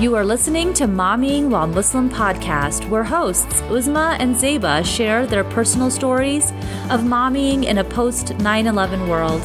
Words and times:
You 0.00 0.14
are 0.14 0.24
listening 0.24 0.74
to 0.74 0.84
Mommying 0.84 1.48
While 1.48 1.66
Muslim 1.66 2.08
podcast, 2.08 2.88
where 2.88 3.02
hosts 3.02 3.62
Uzma 3.62 4.16
and 4.20 4.36
Zeba 4.36 4.86
share 4.86 5.26
their 5.26 5.42
personal 5.42 5.90
stories 5.90 6.52
of 6.88 7.00
mommying 7.00 7.64
in 7.64 7.78
a 7.78 7.82
post 7.84 8.38
9 8.38 8.68
11 8.68 9.08
world. 9.08 9.42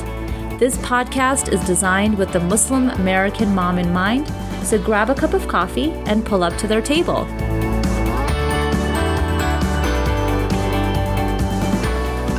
This 0.59 0.77
podcast 0.77 1.51
is 1.51 1.65
designed 1.65 2.19
with 2.19 2.31
the 2.31 2.39
Muslim 2.39 2.89
American 2.89 3.55
mom 3.55 3.79
in 3.79 3.91
mind, 3.91 4.31
so 4.63 4.77
grab 4.77 5.09
a 5.09 5.15
cup 5.15 5.33
of 5.33 5.47
coffee 5.47 5.89
and 6.05 6.23
pull 6.23 6.43
up 6.43 6.55
to 6.59 6.67
their 6.67 6.83
table. 6.83 7.25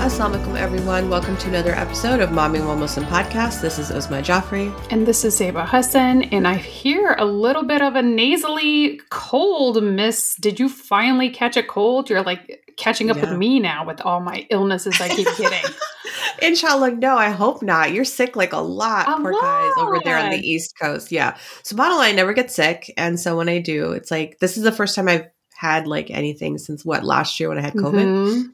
Assalamu 0.05 0.37
alaikum, 0.37 0.57
everyone. 0.59 1.09
Welcome 1.09 1.37
to 1.39 1.49
another 1.49 1.73
episode 1.75 2.21
of 2.21 2.31
Mommy 2.31 2.61
While 2.61 2.77
Muslim 2.77 3.07
podcast. 3.07 3.61
This 3.62 3.79
is 3.79 3.91
Uzma 3.91 4.23
Jaffrey. 4.23 4.71
And 4.91 5.07
this 5.07 5.25
is 5.25 5.39
Zeba 5.41 5.67
Hassan. 5.67 6.25
And 6.25 6.47
I 6.47 6.55
hear 6.57 7.15
a 7.19 7.25
little 7.25 7.62
bit 7.65 7.81
of 7.81 7.97
a 7.97 8.03
nasally 8.03 9.01
cold, 9.11 9.83
miss. 9.83 10.35
Did 10.37 10.61
you 10.61 10.69
finally 10.69 11.31
catch 11.31 11.57
a 11.57 11.62
cold? 11.62 12.11
You're 12.11 12.23
like 12.23 12.61
catching 12.77 13.11
up 13.11 13.17
Yeah. 13.17 13.31
with 13.31 13.39
me 13.39 13.61
now 13.61 13.87
with 13.87 14.01
all 14.03 14.21
my 14.21 14.47
illnesses 14.51 15.01
I 15.01 15.09
keep 15.09 15.29
getting. 15.39 15.71
Inshallah, 16.43 16.93
no, 16.93 17.17
I 17.17 17.31
hope 17.31 17.62
not. 17.62 17.93
You're 17.93 18.05
sick 18.05 18.37
like 18.37 18.53
a 18.53 18.59
lot, 18.59 19.09
A 19.09 19.21
poor 19.23 19.33
guys 19.33 19.73
over 19.79 20.01
there 20.05 20.19
on 20.19 20.31
the. 20.31 20.37
East 20.39 20.75
Coast. 20.81 21.12
Yeah. 21.12 21.37
So, 21.62 21.77
bottom 21.77 21.97
line, 21.97 22.11
I 22.12 22.17
never 22.17 22.34
get 22.34 22.51
sick. 22.51 22.93
And 22.98 23.19
so, 23.19 23.37
when 23.39 23.48
I 23.48 23.59
do, 23.61 23.93
it's 23.93 24.11
like 24.11 24.39
this 24.41 24.57
is 24.59 24.65
the 24.65 24.73
first 24.73 24.95
time 24.95 25.09
I've 25.09 25.27
had 25.57 25.87
like 25.87 26.11
anything 26.11 26.59
since 26.59 26.84
what 26.84 27.05
last 27.05 27.41
year 27.41 27.48
when 27.48 27.59
I 27.59 27.62
had 27.62 27.75
COVID. 27.75 28.05
Mhm. 28.05 28.45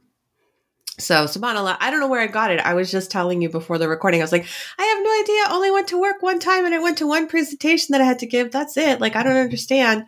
So, 1.01 1.25
subhanAllah, 1.25 1.77
I 1.81 1.91
don't 1.91 2.01
know 2.01 2.09
where 2.09 2.21
I 2.21 2.27
got 2.27 2.51
it. 2.51 2.61
I 2.61 2.75
was 2.75 2.91
just 2.91 3.11
telling 3.11 3.41
you 3.43 3.49
before 3.49 3.79
the 3.79 3.88
recording. 3.88 4.21
I 4.21 4.24
was 4.24 4.33
like, 4.33 4.47
I 4.79 4.85
have 4.85 5.02
no 5.02 5.21
idea. 5.23 5.43
I 5.47 5.57
only 5.57 5.71
went 5.71 5.88
to 5.88 6.01
work 6.01 6.23
one 6.23 6.38
time 6.38 6.65
and 6.65 6.74
I 6.74 6.79
went 6.79 6.99
to 6.99 7.07
one 7.07 7.27
presentation 7.27 7.93
that 7.93 8.01
I 8.01 8.05
had 8.05 8.19
to 8.21 8.27
give. 8.27 8.51
That's 8.52 8.77
it. 8.77 9.01
Like, 9.01 9.16
I 9.16 9.23
don't 9.23 9.37
understand. 9.37 10.05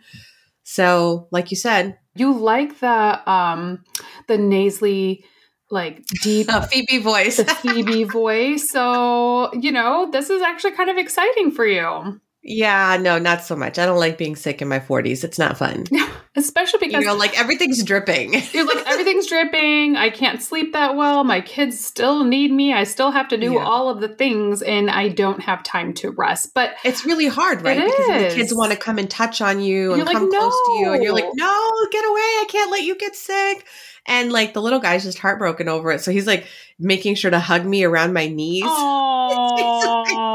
So, 0.63 1.27
like 1.31 1.51
you 1.51 1.57
said, 1.57 1.97
You 2.15 2.33
like 2.37 2.79
the 2.79 3.29
um 3.29 3.83
the 4.27 4.37
nasally, 4.37 5.25
like 5.69 6.05
deep 6.21 6.47
Phoebe 6.71 6.99
voice. 6.99 7.37
the 7.37 7.45
Phoebe 7.45 8.03
voice. 8.05 8.69
So, 8.69 9.53
you 9.53 9.71
know, 9.71 10.09
this 10.11 10.29
is 10.29 10.41
actually 10.41 10.71
kind 10.71 10.89
of 10.89 10.97
exciting 10.97 11.51
for 11.51 11.65
you. 11.65 12.21
Yeah, 12.43 12.97
no, 12.99 13.17
not 13.19 13.41
so 13.41 13.55
much. 13.55 13.79
I 13.79 13.85
don't 13.85 13.99
like 13.99 14.17
being 14.17 14.35
sick 14.35 14.61
in 14.61 14.67
my 14.67 14.79
40s. 14.79 15.23
It's 15.23 15.39
not 15.39 15.57
fun. 15.57 15.85
Especially 16.35 16.79
because 16.79 17.01
You 17.01 17.07
know, 17.07 17.15
like 17.15 17.39
everything's 17.39 17.83
dripping. 17.83 18.33
You're 18.53 18.65
like 18.65 18.85
everything's 18.87 19.27
dripping. 19.27 19.95
I 19.95 20.09
can't 20.09 20.41
sleep 20.41 20.73
that 20.73 20.95
well. 20.95 21.23
My 21.23 21.41
kids 21.41 21.79
still 21.83 22.23
need 22.23 22.51
me. 22.51 22.73
I 22.73 22.83
still 22.85 23.11
have 23.11 23.27
to 23.29 23.37
do 23.37 23.53
Yeah. 23.53 23.63
all 23.63 23.89
of 23.89 24.01
the 24.01 24.07
things, 24.09 24.61
and 24.61 24.89
I 24.89 25.09
don't 25.09 25.41
have 25.41 25.63
time 25.63 25.93
to 25.95 26.09
rest. 26.11 26.53
But 26.53 26.73
It's 26.83 27.05
really 27.05 27.27
hard, 27.27 27.61
right? 27.61 27.77
Because 27.79 28.07
the 28.07 28.35
kids 28.35 28.53
want 28.53 28.71
to 28.71 28.77
come 28.77 28.97
and 28.97 29.09
touch 29.09 29.39
on 29.41 29.61
you 29.61 29.89
and 29.93 29.97
You're 29.97 30.05
like, 30.05 30.17
come 30.17 30.29
close 30.31 30.53
to 30.53 30.73
you, 30.79 30.91
and 30.93 31.03
you're 31.03 31.13
like, 31.13 31.29
"No." 31.35 31.45
"No, 31.45 31.87
get 31.91 32.03
away! 32.03 32.19
I 32.19 32.45
can't 32.49 32.71
let 32.71 32.81
you 32.83 32.95
get 32.97 33.15
sick." 33.15 33.65
And 34.05 34.31
like 34.33 34.53
the 34.53 34.61
little 34.61 34.79
guy's 34.79 35.03
just 35.03 35.19
heartbroken 35.19 35.69
over 35.69 35.91
it, 35.91 36.01
so 36.01 36.11
he's 36.11 36.27
like 36.27 36.45
making 36.79 37.15
sure 37.15 37.31
to 37.31 37.39
hug 37.39 37.63
me 37.65 37.83
around 37.85 38.11
my 38.13 38.27
knees. 38.27 38.63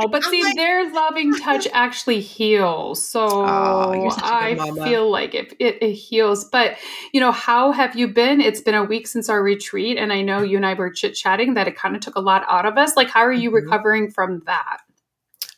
Oh, 0.04 0.08
but 0.08 0.24
I'm 0.24 0.30
see, 0.30 0.42
like- 0.42 0.56
their 0.56 0.92
loving 0.92 1.34
touch 1.34 1.66
actually 1.72 2.20
heals. 2.20 3.06
So 3.06 3.20
Oh, 3.46 3.92
you're 3.92 4.10
such 4.10 4.24
a 4.24 4.26
good 4.26 4.34
I 4.34 4.54
mama. 4.54 4.84
feel 4.84 5.10
like 5.10 5.34
it, 5.34 5.54
it 5.58 5.82
it 5.82 5.92
heals. 5.92 6.44
But 6.44 6.76
you 7.12 7.20
know, 7.20 7.32
how 7.32 7.72
have 7.72 7.96
you 7.96 8.08
been? 8.08 8.40
It's 8.40 8.60
been 8.60 8.74
a 8.74 8.84
week 8.84 9.06
since 9.06 9.28
our 9.28 9.42
retreat, 9.42 9.98
and 9.98 10.12
I 10.12 10.22
know 10.22 10.42
you 10.42 10.56
and 10.56 10.66
I 10.66 10.74
were 10.74 10.90
chit 10.90 11.14
chatting 11.14 11.54
that 11.54 11.68
it 11.68 11.76
kind 11.76 11.94
of 11.94 12.00
took 12.02 12.16
a 12.16 12.20
lot 12.20 12.44
out 12.48 12.66
of 12.66 12.76
us. 12.78 12.96
Like, 12.96 13.08
how 13.10 13.20
are 13.20 13.32
you 13.32 13.50
Mhm. 13.50 13.54
recovering 13.54 14.10
from 14.10 14.42
that? 14.46 14.78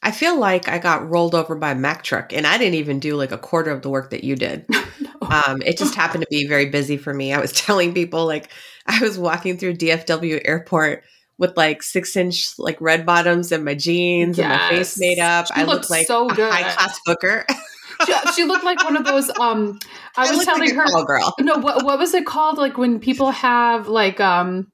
I 0.02 0.12
feel 0.12 0.38
like 0.38 0.66
I 0.66 0.78
got 0.78 1.08
rolled 1.10 1.34
over 1.34 1.54
by 1.54 1.72
a 1.72 1.74
Mack 1.74 2.02
truck, 2.02 2.32
and 2.32 2.46
I 2.46 2.56
didn't 2.56 2.74
even 2.76 3.00
do 3.00 3.16
like 3.16 3.32
a 3.32 3.38
quarter 3.38 3.70
of 3.70 3.82
the 3.82 3.90
work 3.90 4.10
that 4.10 4.24
you 4.24 4.36
did. 4.36 4.66
Um, 5.22 5.62
it 5.62 5.76
just 5.78 5.94
happened 5.94 6.22
to 6.22 6.26
be 6.28 6.48
very 6.48 6.66
busy 6.70 6.96
for 6.96 7.14
me. 7.14 7.32
I 7.32 7.38
was 7.40 7.52
telling 7.66 7.94
people 7.94 8.26
like 8.26 8.50
I 8.86 9.00
was 9.00 9.16
walking 9.18 9.58
through 9.58 9.74
DFW 9.74 10.40
airport 10.44 11.04
with 11.40 11.56
like 11.56 11.82
six 11.82 12.14
inch 12.16 12.56
like 12.58 12.78
red 12.80 13.04
bottoms 13.06 13.50
and 13.50 13.64
my 13.64 13.74
jeans 13.74 14.38
and 14.38 14.48
my 14.48 14.68
face 14.68 15.00
made 15.00 15.18
up. 15.18 15.46
You 15.56 15.62
I 15.62 15.64
look 15.64 15.76
looked 15.76 15.90
like 15.90 16.06
so 16.06 16.28
a 16.28 16.34
good. 16.34 16.52
high 16.52 16.70
class 16.70 17.00
hooker. 17.06 17.46
she, 18.06 18.14
she 18.34 18.44
looked 18.44 18.62
like 18.62 18.82
one 18.84 18.96
of 18.96 19.04
those 19.04 19.28
um 19.38 19.78
i 20.16 20.30
was 20.30 20.44
telling 20.46 20.74
like 20.74 20.74
her 20.74 21.04
girl. 21.04 21.34
no 21.40 21.58
what, 21.58 21.84
what 21.84 21.98
was 21.98 22.14
it 22.14 22.24
called 22.24 22.56
like 22.56 22.78
when 22.78 22.98
people 22.98 23.30
have 23.30 23.88
like 23.88 24.18
um 24.20 24.70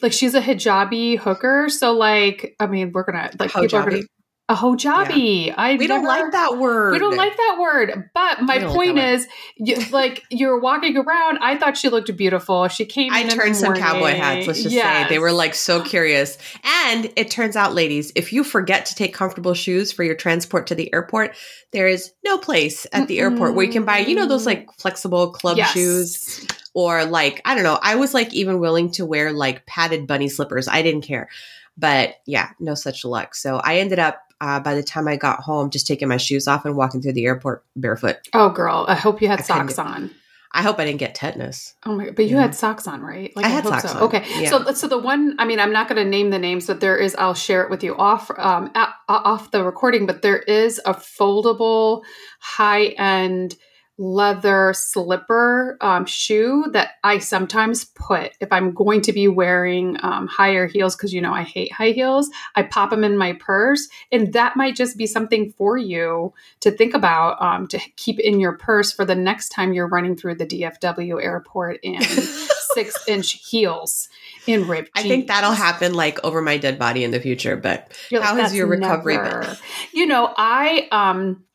like 0.00 0.10
she's 0.12 0.34
a 0.34 0.40
hijabi 0.40 1.18
hooker 1.18 1.68
so 1.68 1.92
like 1.92 2.56
i 2.58 2.66
mean 2.66 2.92
we're 2.92 3.02
gonna 3.02 3.30
like 3.38 3.50
people 3.50 3.76
are 3.76 3.90
gonna? 3.90 4.02
A 4.48 4.54
hijabi 4.54 5.52
i 5.56 5.74
We 5.74 5.88
don't 5.88 6.04
like 6.04 6.30
that 6.32 6.56
word. 6.58 6.92
we 6.92 6.98
don't 7.00 7.16
like 7.16 7.36
that 7.36 7.56
word 7.60 8.10
but 8.14 8.42
my 8.42 8.54
We 8.54 8.60
don't 8.60 8.68
like 8.68 8.76
point 8.76 8.98
is 8.98 9.26
you, 9.56 9.76
like 9.90 10.22
you're 10.30 10.60
walking 10.60 10.96
around 10.96 11.38
i 11.40 11.56
thought 11.58 11.76
she 11.76 11.88
looked 11.88 12.16
beautiful 12.16 12.68
she 12.68 12.84
came 12.84 13.12
I 13.12 13.20
in 13.20 13.22
in 13.24 13.30
the 13.30 13.34
turned 13.36 13.56
some 13.56 13.74
cowboy 13.74 14.14
hats. 14.14 14.46
Let's 14.46 14.62
just 14.62 14.74
Yes. 14.74 15.08
say 15.08 15.14
they 15.14 15.18
were 15.18 15.32
like 15.32 15.54
so 15.54 15.82
curious. 15.82 16.38
And 16.84 17.10
it 17.16 17.30
turns 17.30 17.56
out, 17.56 17.74
ladies, 17.74 18.12
if 18.14 18.32
you 18.32 18.44
forget 18.44 18.86
to 18.86 18.94
take 18.94 19.14
comfortable 19.14 19.54
shoes 19.54 19.90
for 19.92 20.04
your 20.04 20.14
transport 20.14 20.66
to 20.68 20.74
the 20.74 20.92
airport, 20.92 21.34
there 21.72 21.88
is 21.88 22.12
no 22.24 22.38
place 22.38 22.86
at 22.92 23.08
the 23.08 23.18
airport 23.20 23.54
where 23.54 23.64
you 23.66 23.72
can 23.72 23.84
buy, 23.84 23.98
you 23.98 24.14
know, 24.14 24.26
those 24.26 24.46
like 24.46 24.68
flexible 24.78 25.30
club 25.32 25.56
Yes. 25.58 25.72
shoes 25.72 26.46
or 26.74 27.04
like 27.04 27.40
I 27.44 27.54
don't 27.54 27.64
know. 27.64 27.78
I 27.82 27.94
was 27.96 28.12
like 28.14 28.32
even 28.34 28.60
willing 28.60 28.90
to 28.92 29.06
wear 29.06 29.32
like 29.32 29.66
padded 29.66 30.06
bunny 30.06 30.28
slippers. 30.28 30.68
I 30.68 30.82
didn't 30.82 31.02
care, 31.02 31.28
but 31.76 32.14
yeah, 32.26 32.50
no 32.60 32.74
such 32.74 33.04
luck. 33.04 33.34
So 33.34 33.56
I 33.56 33.78
ended 33.78 33.98
up 33.98 34.25
uh, 34.40 34.60
by 34.60 34.74
the 34.74 34.82
time 34.82 35.08
I 35.08 35.16
got 35.16 35.40
home, 35.40 35.70
just 35.70 35.86
taking 35.86 36.08
my 36.08 36.16
shoes 36.18 36.46
off 36.48 36.64
and 36.64 36.76
walking 36.76 37.00
through 37.02 37.14
the 37.14 37.26
airport 37.26 37.64
barefoot. 37.76 38.16
oh 38.34 38.50
girl 38.50 38.84
i 38.88 38.94
hope 38.94 39.20
you 39.22 39.28
had 39.28 39.40
I 39.40 39.42
socks 39.42 39.78
on 39.78 40.10
I 40.52 40.62
hope 40.62 40.78
I 40.78 40.86
didn't 40.86 41.00
get 41.00 41.14
tetanus. 41.14 41.74
Oh 41.84 41.94
my! 41.94 42.10
But 42.10 42.26
you 42.26 42.36
Yeah. 42.36 42.42
had 42.42 42.54
socks 42.54 42.86
on, 42.88 43.02
right? 43.02 43.30
I 43.36 43.46
had 43.48 43.64
hope 43.64 43.74
socks 43.74 43.92
so. 43.92 43.98
on, 43.98 44.02
Okay, 44.04 44.24
yeah. 44.38 44.48
so 44.48 44.72
so 44.72 44.86
the 44.86 44.96
one, 44.96 45.34
I 45.38 45.44
mean, 45.44 45.60
I'm 45.60 45.72
not 45.72 45.86
going 45.86 46.02
to 46.02 46.08
name 46.08 46.30
the 46.30 46.38
names, 46.38 46.66
but 46.66 46.80
there 46.80 46.96
is. 46.96 47.14
I'll 47.16 47.34
share 47.34 47.62
it 47.62 47.68
with 47.68 47.84
you 47.84 47.94
off 47.96 48.30
um, 48.38 48.70
off 49.06 49.50
the 49.50 49.62
recording. 49.62 50.06
But 50.06 50.22
there 50.22 50.38
is 50.38 50.80
a 50.86 50.94
foldable, 50.94 52.04
high 52.40 52.86
end 52.96 53.56
leather 53.98 54.74
slipper 54.74 55.78
um, 55.80 56.04
shoe 56.04 56.64
that 56.72 56.90
I 57.02 57.18
sometimes 57.18 57.84
put 57.84 58.32
if 58.40 58.52
I'm 58.52 58.72
going 58.72 59.00
to 59.02 59.12
be 59.12 59.26
wearing 59.26 59.96
um, 60.02 60.26
higher 60.26 60.66
heels 60.66 60.94
because 60.94 61.14
you 61.14 61.22
know 61.22 61.32
I 61.32 61.42
hate 61.42 61.72
high 61.72 61.90
heels. 61.90 62.28
I 62.54 62.64
pop 62.64 62.90
them 62.90 63.04
in 63.04 63.16
my 63.16 63.32
purse, 63.34 63.88
and 64.12 64.32
that 64.34 64.56
might 64.56 64.76
just 64.76 64.98
be 64.98 65.06
something 65.06 65.52
for 65.52 65.78
you 65.78 66.34
to 66.60 66.70
think 66.70 66.94
about 66.94 67.40
um, 67.40 67.66
to 67.68 67.78
keep 67.96 68.20
in 68.20 68.38
your 68.38 68.58
purse 68.58 68.92
for 68.92 69.04
the 69.04 69.14
next 69.14 69.48
time 69.48 69.72
you're 69.72 69.88
running 69.88 70.16
through 70.16 70.34
the 70.34 70.46
DFW 70.46 71.22
airport 71.22 71.80
in 71.82 72.02
six 72.74 72.94
inch 73.08 73.32
heels 73.48 74.10
in 74.46 74.68
ripped. 74.68 74.90
I 74.94 75.02
think 75.02 75.28
that'll 75.28 75.52
happen 75.52 75.94
like 75.94 76.22
over 76.22 76.42
my 76.42 76.58
dead 76.58 76.78
body 76.78 77.02
in 77.02 77.12
the 77.12 77.20
future, 77.20 77.56
but 77.56 77.90
You're 78.10 78.22
How 78.22 78.36
has 78.36 78.54
your 78.54 78.66
recovery 78.66 79.16
never-" 79.16 79.40
been? 79.40 79.56
You 79.92 80.06
know, 80.06 80.34
I 80.36 80.86
um 80.92 81.45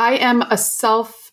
I 0.00 0.14
am 0.14 0.42
a 0.42 0.58
self 0.58 1.30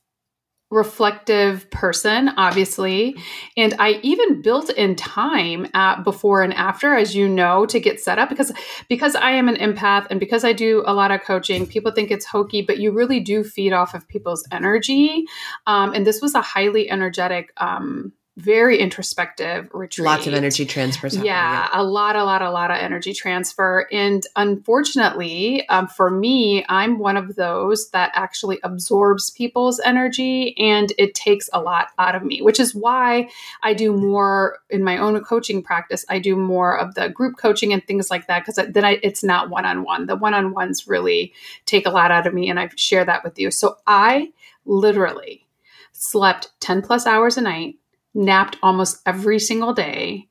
reflective 0.70 1.70
person 1.72 2.28
obviously 2.36 3.16
and 3.56 3.74
i 3.80 4.02
even 4.04 4.42
built 4.42 4.70
in 4.72 4.98
time 4.98 5.66
at 5.74 6.04
before 6.04 6.42
and 6.42 6.54
after 6.56 6.94
as 6.94 7.16
you 7.16 7.30
know 7.30 7.66
to 7.66 7.80
get 7.80 8.02
set 8.02 8.20
up 8.20 8.28
because 8.28 8.52
because 8.90 9.16
i 9.16 9.32
am 9.32 9.48
an 9.48 9.56
empath 9.56 10.06
and 10.10 10.20
because 10.20 10.44
i 10.44 10.52
do 10.52 10.84
a 10.86 10.94
lot 10.94 11.10
of 11.10 11.22
coaching 11.22 11.66
people 11.66 11.90
think 11.90 12.12
it's 12.12 12.26
hokey 12.26 12.62
but 12.62 12.80
you 12.80 12.92
really 12.92 13.22
do 13.22 13.46
feed 13.46 13.72
off 13.72 13.94
of 13.94 14.06
people's 14.10 14.46
energy. 14.52 15.26
Um, 15.66 15.94
and 15.94 16.06
this 16.06 16.22
was 16.22 16.36
a 16.36 16.42
highly 16.42 16.90
energetic 16.90 17.54
um, 17.58 18.12
very 18.38 18.78
introspective 18.78 19.68
retreat 19.74 20.06
lots 20.06 20.28
of 20.28 20.34
energy 20.36 20.64
transfers. 20.64 21.16
happening, 21.16 21.26
yeah, 21.26 21.70
a 21.74 21.84
lot, 21.84 22.16
a 22.16 22.24
lot, 22.24 22.44
a 22.44 22.52
lot 22.52 22.70
of 22.70 22.78
energy 22.78 23.12
transfer. 23.12 23.88
And 23.92 24.24
unfortunately, 24.36 25.68
um, 25.70 25.88
for 25.88 26.12
me, 26.12 26.64
I'm 26.70 27.00
one 27.00 27.18
of 27.18 27.36
those 27.36 27.90
that 27.90 28.12
actually 28.14 28.60
absorbs 28.62 29.32
people's 29.32 29.80
energy 29.80 30.56
and 30.60 30.94
it 31.00 31.16
takes 31.16 31.50
a 31.52 31.60
lot 31.60 31.88
out 31.98 32.14
of 32.14 32.24
me, 32.24 32.44
which 32.44 32.60
is 32.60 32.76
why 32.76 33.28
I 33.64 33.74
do 33.74 33.92
more 33.92 34.60
in 34.70 34.84
my 34.84 35.00
own 35.00 35.20
coaching 35.24 35.64
practice. 35.64 36.06
I 36.08 36.20
do 36.20 36.36
more 36.36 36.78
of 36.78 36.94
the 36.94 37.10
group 37.10 37.38
coaching 37.38 37.74
and 37.74 37.84
things 37.88 38.12
like 38.12 38.28
that 38.28 38.46
because 38.46 38.64
then 38.72 38.86
I, 38.86 39.00
it's 39.02 39.24
not 39.24 39.50
one 39.50 39.66
on 39.66 39.84
one. 39.84 40.06
The 40.06 40.16
one 40.16 40.36
on 40.36 40.54
ones 40.54 40.88
really 40.88 41.34
take 41.66 41.88
a 41.88 41.92
lot 41.92 42.12
out 42.12 42.28
of 42.28 42.36
me, 42.36 42.52
and 42.52 42.60
I 42.60 42.70
share 42.76 43.04
that 43.04 43.24
with 43.24 43.40
you. 43.40 43.50
So 43.50 43.78
I 43.88 44.32
literally 44.66 45.48
slept 45.92 46.52
10 46.60 46.84
plus 46.84 47.08
hours 47.08 47.38
a 47.38 47.42
night 47.42 47.78
napped 48.18 48.58
almost 48.62 49.02
every 49.06 49.40
single 49.40 49.74
day 49.74 50.28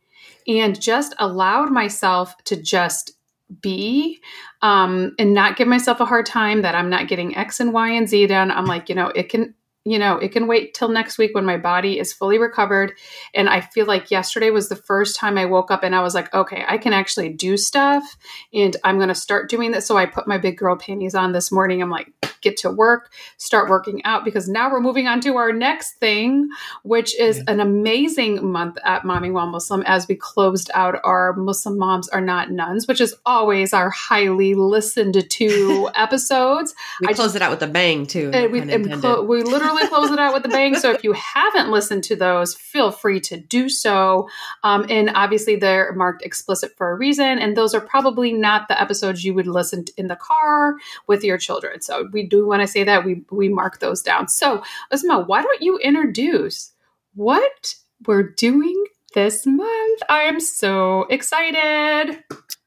and 0.47 0.81
just 0.81 1.15
allowed 1.19 1.71
myself 1.71 2.37
to 2.45 2.61
just 2.61 3.13
be 3.61 4.21
um, 4.63 5.15
and 5.19 5.33
not 5.33 5.57
give 5.57 5.69
myself 5.69 6.01
a 6.01 6.05
hard 6.05 6.27
time 6.27 6.63
that 6.63 6.75
I'm 6.75 6.91
not 6.91 7.09
getting 7.09 7.37
X 7.37 7.61
and 7.61 7.73
Y 7.73 7.91
and 7.91 8.09
Z 8.09 8.27
done. 8.27 8.51
I'm 8.51 8.67
like, 8.67 8.89
you 8.89 8.95
know, 8.95 9.09
it 9.09 9.29
can 9.29 9.55
you 9.87 10.01
know, 10.01 10.19
it 10.19 10.33
can 10.33 10.49
wait 10.49 10.75
till 10.75 10.89
next 10.89 11.17
week 11.17 11.33
when 11.33 11.45
my 11.45 11.57
body 11.57 12.01
is 12.01 12.13
fully 12.13 12.39
recovered. 12.39 12.93
And 13.33 13.49
I 13.49 13.61
feel 13.61 13.87
like 13.87 14.11
yesterday 14.11 14.51
was 14.51 14.69
the 14.69 14.75
first 14.75 15.15
time 15.15 15.39
I 15.39 15.45
woke 15.45 15.71
up 15.71 15.85
and 15.85 15.95
I 15.95 16.01
was 16.03 16.13
like, 16.13 16.35
okay, 16.35 16.65
I 16.67 16.77
can 16.77 16.93
actually 16.93 17.29
do 17.29 17.57
stuff 17.57 18.17
and 18.53 18.77
I'm 18.83 18.97
going 18.97 19.11
to 19.11 19.15
start 19.15 19.49
doing 19.49 19.71
this. 19.71 19.87
So 19.87 19.97
I 19.97 20.07
put 20.07 20.27
my 20.27 20.39
big 20.39 20.59
girl 20.59 20.75
panties 20.75 21.15
on 21.15 21.31
this 21.31 21.53
morning. 21.53 21.81
I'm 21.81 21.91
like, 21.91 22.13
get 22.41 22.57
to 22.59 22.71
work, 22.71 23.13
start 23.37 23.69
working 23.69 24.05
out 24.05 24.25
because 24.25 24.49
now 24.49 24.71
we're 24.71 24.81
moving 24.81 25.07
on 25.07 25.21
to 25.21 25.37
our 25.37 25.53
next 25.53 25.95
thing, 25.95 26.49
which 26.83 27.19
is 27.19 27.43
an 27.47 27.61
amazing 27.61 28.45
month 28.51 28.79
at 28.85 29.05
Mommy 29.05 29.31
While 29.31 29.47
Muslim 29.47 29.83
as 29.87 30.09
we 30.09 30.17
closed 30.17 30.71
out 30.75 31.01
our 31.05 31.33
Muslim 31.35 31.79
Moms 31.79 32.09
Are 32.09 32.21
Not 32.21 32.51
Nuns, 32.51 32.89
which 32.89 33.01
is 33.01 33.15
always 33.25 33.73
our 33.73 33.91
highly 33.91 34.55
listened 34.55 35.29
to 35.31 35.91
episodes. 35.95 36.75
We 37.01 37.09
I 37.09 37.13
close 37.13 37.29
just, 37.29 37.37
it 37.37 37.43
out 37.43 37.51
with 37.51 37.63
a 37.63 37.69
bang 37.69 38.07
too. 38.07 38.31
we, 38.51 38.61
clo- 39.01 39.23
we 39.23 39.43
literally 39.43 39.76
close 39.89 40.11
it 40.11 40.19
out 40.19 40.35
with 40.35 40.45
a 40.45 40.49
bang. 40.49 40.75
So 40.77 40.93
if 40.93 41.05
you 41.05 41.13
haven't 41.13 41.71
listened 41.71 42.05
to 42.05 42.17
those, 42.17 42.55
feel 42.55 42.91
free 42.91 43.21
to 43.21 43.37
do 43.37 43.69
so. 43.69 44.29
Um, 44.63 44.87
and 44.89 45.11
obviously 45.15 45.57
they're 45.57 45.93
marked 45.95 46.23
explicit 46.23 46.77
for 46.77 46.91
a 46.91 46.95
reason. 46.95 47.39
And 47.39 47.57
those 47.57 47.75
are 47.75 47.81
probably 47.81 48.33
not 48.33 48.69
the 48.69 48.81
episodes 48.81 49.25
you 49.25 49.35
would 49.35 49.47
listen 49.47 49.85
to 49.85 49.93
in 49.97 50.09
the 50.09 50.17
car 50.17 50.77
with 51.07 51.25
your 51.25 51.39
children. 51.39 51.81
So 51.81 52.09
we 52.13 52.27
do 52.27 52.47
want 52.47 52.63
to 52.63 52.69
say 52.69 52.85
that 52.85 53.05
we 53.05 53.23
we 53.31 53.49
mark 53.49 53.81
those 53.81 54.03
down. 54.03 54.29
So 54.29 54.63
Uzma, 54.93 55.27
why 55.27 55.43
don't 55.43 55.63
you 55.63 55.79
introduce 55.79 56.73
what 57.15 57.75
we're 58.07 58.31
doing 58.31 58.85
this 59.15 59.47
month? 59.47 60.03
I 60.09 60.23
am 60.23 60.41
so 60.41 61.03
excited. 61.05 62.23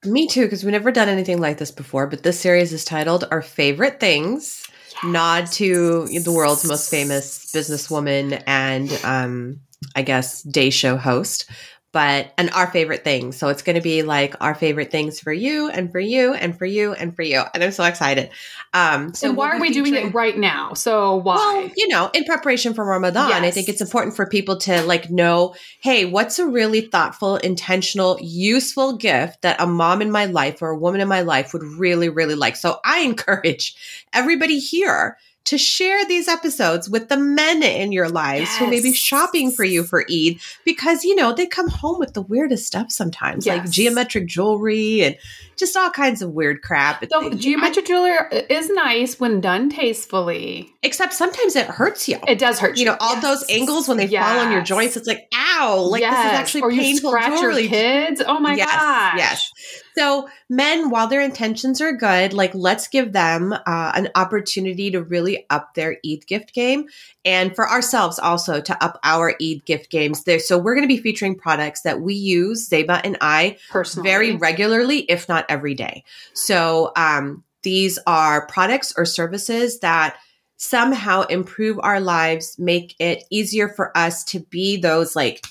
Me 0.06 0.28
too, 0.28 0.46
because 0.46 0.64
we've 0.64 0.72
never 0.72 0.92
done 0.92 1.10
anything 1.10 1.40
like 1.40 1.58
this 1.58 1.72
before. 1.72 2.08
But 2.08 2.24
this 2.24 2.40
series 2.40 2.72
is 2.72 2.86
titled 2.86 3.26
Our 3.32 3.42
Favorite 3.42 4.00
Things. 4.00 4.69
Nod 5.04 5.48
to 5.54 6.08
the 6.08 6.32
world's 6.32 6.66
most 6.66 6.90
famous 6.90 7.52
businesswoman 7.54 8.44
and 8.46 8.92
um, 9.04 9.62
I 9.96 10.02
guess 10.02 10.44
day 10.44 10.70
show 10.70 10.98
host 10.98 11.50
but 11.92 12.34
and 12.38 12.50
our 12.52 12.68
favorite 12.68 13.04
things. 13.04 13.36
So 13.38 13.48
it's 13.48 13.64
going 13.64 13.76
to 13.76 13.82
be 13.82 14.04
like 14.04 14.36
our 14.42 14.54
favorite 14.54 14.92
things 14.92 15.20
for 15.20 15.34
you 15.34 15.70
and 15.70 15.92
for 15.92 16.00
you 16.00 16.34
and 16.34 16.58
for 16.58 16.66
you 16.66 16.94
and 16.94 17.16
for 17.16 17.24
you. 17.24 17.42
And 17.54 17.64
I'm 17.64 17.72
so 17.72 17.84
excited. 17.84 18.30
Um, 18.74 19.14
so 19.14 19.32
why 19.32 19.48
we'll 19.48 19.58
are 19.58 19.62
we 19.62 19.68
featuring, 19.70 19.94
doing 19.94 20.08
it 20.08 20.14
right 20.14 20.38
now? 20.38 20.74
So 20.74 21.16
why? 21.16 21.36
Well, 21.36 21.72
you 21.76 21.88
know, 21.88 22.12
in 22.14 22.26
preparation 22.26 22.74
for 22.74 22.86
Ramadan, 22.86 23.30
yes. 23.30 23.44
I 23.44 23.52
think 23.52 23.70
it's 23.70 23.82
important 23.82 24.16
for 24.16 24.28
people 24.28 24.58
to 24.58 24.84
like 24.84 25.10
know, 25.10 25.56
hey, 25.80 26.06
what's 26.06 26.38
a 26.38 26.46
really 26.46 26.82
thoughtful, 26.82 27.38
intentional, 27.38 28.18
useful 28.22 28.98
gift 28.98 29.42
that 29.42 29.60
a 29.60 29.66
mom 29.66 30.02
in 30.02 30.12
my 30.12 30.26
life 30.26 30.62
or 30.62 30.70
a 30.70 30.78
woman 30.78 31.02
in 31.02 31.08
my 31.08 31.22
life 31.22 31.54
would 31.54 31.64
really, 31.64 32.10
really 32.10 32.36
like. 32.36 32.56
So 32.56 32.80
I 32.86 33.00
encourage 33.00 33.76
everybody 34.14 34.60
here 34.60 35.18
to 35.46 35.58
share 35.58 36.06
these 36.06 36.28
episodes 36.28 36.90
with 36.90 37.10
the 37.10 37.18
men 37.18 37.64
in 37.64 37.92
your 37.92 38.10
lives 38.10 38.42
yes. 38.42 38.58
who 38.58 38.68
may 38.70 38.82
be 38.82 38.94
shopping 38.94 39.52
for 39.52 39.64
you 39.64 39.84
for 39.84 40.06
Eid 40.10 40.40
because, 40.64 41.04
you 41.04 41.16
know, 41.16 41.34
they 41.34 41.48
come 41.48 41.70
home 41.70 41.98
with 41.98 42.14
the 42.14 42.22
weirdest 42.22 42.68
stuff 42.68 42.92
sometimes, 42.92 43.46
yes. 43.46 43.58
like 43.58 43.72
geometric 43.72 44.28
jewelry 44.28 45.02
and 45.02 45.18
just 45.56 45.76
all 45.76 45.90
kinds 45.90 46.22
of 46.22 46.32
weird 46.32 46.62
crap. 46.62 47.04
So 47.10 47.32
geometric 47.32 47.88
jewelry 47.88 48.16
is 48.50 48.70
nice 48.70 49.20
when 49.20 49.42
done 49.42 49.70
tastefully. 49.70 50.70
Except 50.84 51.14
sometimes 51.14 51.56
it 51.56 51.66
hurts 51.66 52.08
you. 52.08 52.20
It 52.28 52.38
does 52.40 52.60
hurt 52.60 52.78
you. 52.78 52.82
You 52.82 52.92
know, 52.92 52.98
all 53.00 53.16
yes. 53.16 53.24
those 53.24 53.46
angles 53.50 53.88
when 53.88 53.98
they 53.98 54.08
fall 54.08 54.40
on 54.40 54.52
your 54.52 54.62
joints, 54.62 54.98
it's 54.98 55.08
like, 55.08 55.28
ow, 55.34 55.88
like 55.90 56.02
this 56.02 56.12
is 56.12 56.16
actually 56.16 56.62
or 56.62 56.70
painful 56.72 57.12
you 57.12 57.22
scratch 57.22 57.40
jewelry. 57.42 57.62
your 57.64 57.70
kids. 57.70 58.22
Oh 58.26 58.40
my 58.40 58.54
yes, 58.54 58.72
gosh. 58.72 59.18
Yes. 59.18 59.52
So 60.00 60.30
men, 60.50 60.90
while 60.90 61.08
their 61.08 61.20
intentions 61.20 61.82
are 61.82 61.92
good, 61.92 62.32
like 62.32 62.56
let's 62.56 62.88
give 62.88 63.12
them 63.12 63.52
uh, 63.52 63.92
an 63.94 64.08
opportunity 64.16 64.92
to 64.92 65.04
really 65.04 65.46
up 65.50 65.74
their 65.74 65.98
Eid 66.10 66.26
gift 66.26 66.54
game 66.54 66.86
and 67.26 67.54
for 67.54 67.70
ourselves 67.70 68.18
also 68.18 68.62
to 68.62 68.82
up 68.82 68.98
our 69.04 69.36
Eid 69.42 69.66
gift 69.66 69.90
games 69.90 70.24
there. 70.24 70.40
So 70.40 70.58
we're 70.58 70.76
going 70.76 70.88
to 70.88 70.96
be 70.96 71.02
featuring 71.02 71.36
products 71.36 71.82
that 71.82 72.00
we 72.00 72.14
use, 72.14 72.70
Zeba 72.70 73.02
and 73.04 73.18
I, 73.20 73.58
personally, 73.70 74.10
very 74.10 74.36
regularly, 74.38 75.00
if 75.00 75.28
not 75.28 75.46
every 75.50 75.74
day. 75.74 76.06
So 76.32 76.94
um, 76.96 77.44
these 77.64 78.00
are 78.08 78.48
products 78.48 78.94
or 78.96 79.04
services 79.04 79.80
that 79.80 80.16
somehow 80.56 81.24
improve 81.24 81.78
our 81.84 82.00
lives, 82.00 82.56
make 82.58 82.96
it 83.00 83.26
easier 83.30 83.68
for 83.68 83.98
us 83.98 84.24
to 84.26 84.40
be 84.40 84.78
those 84.78 85.14
like 85.14 85.46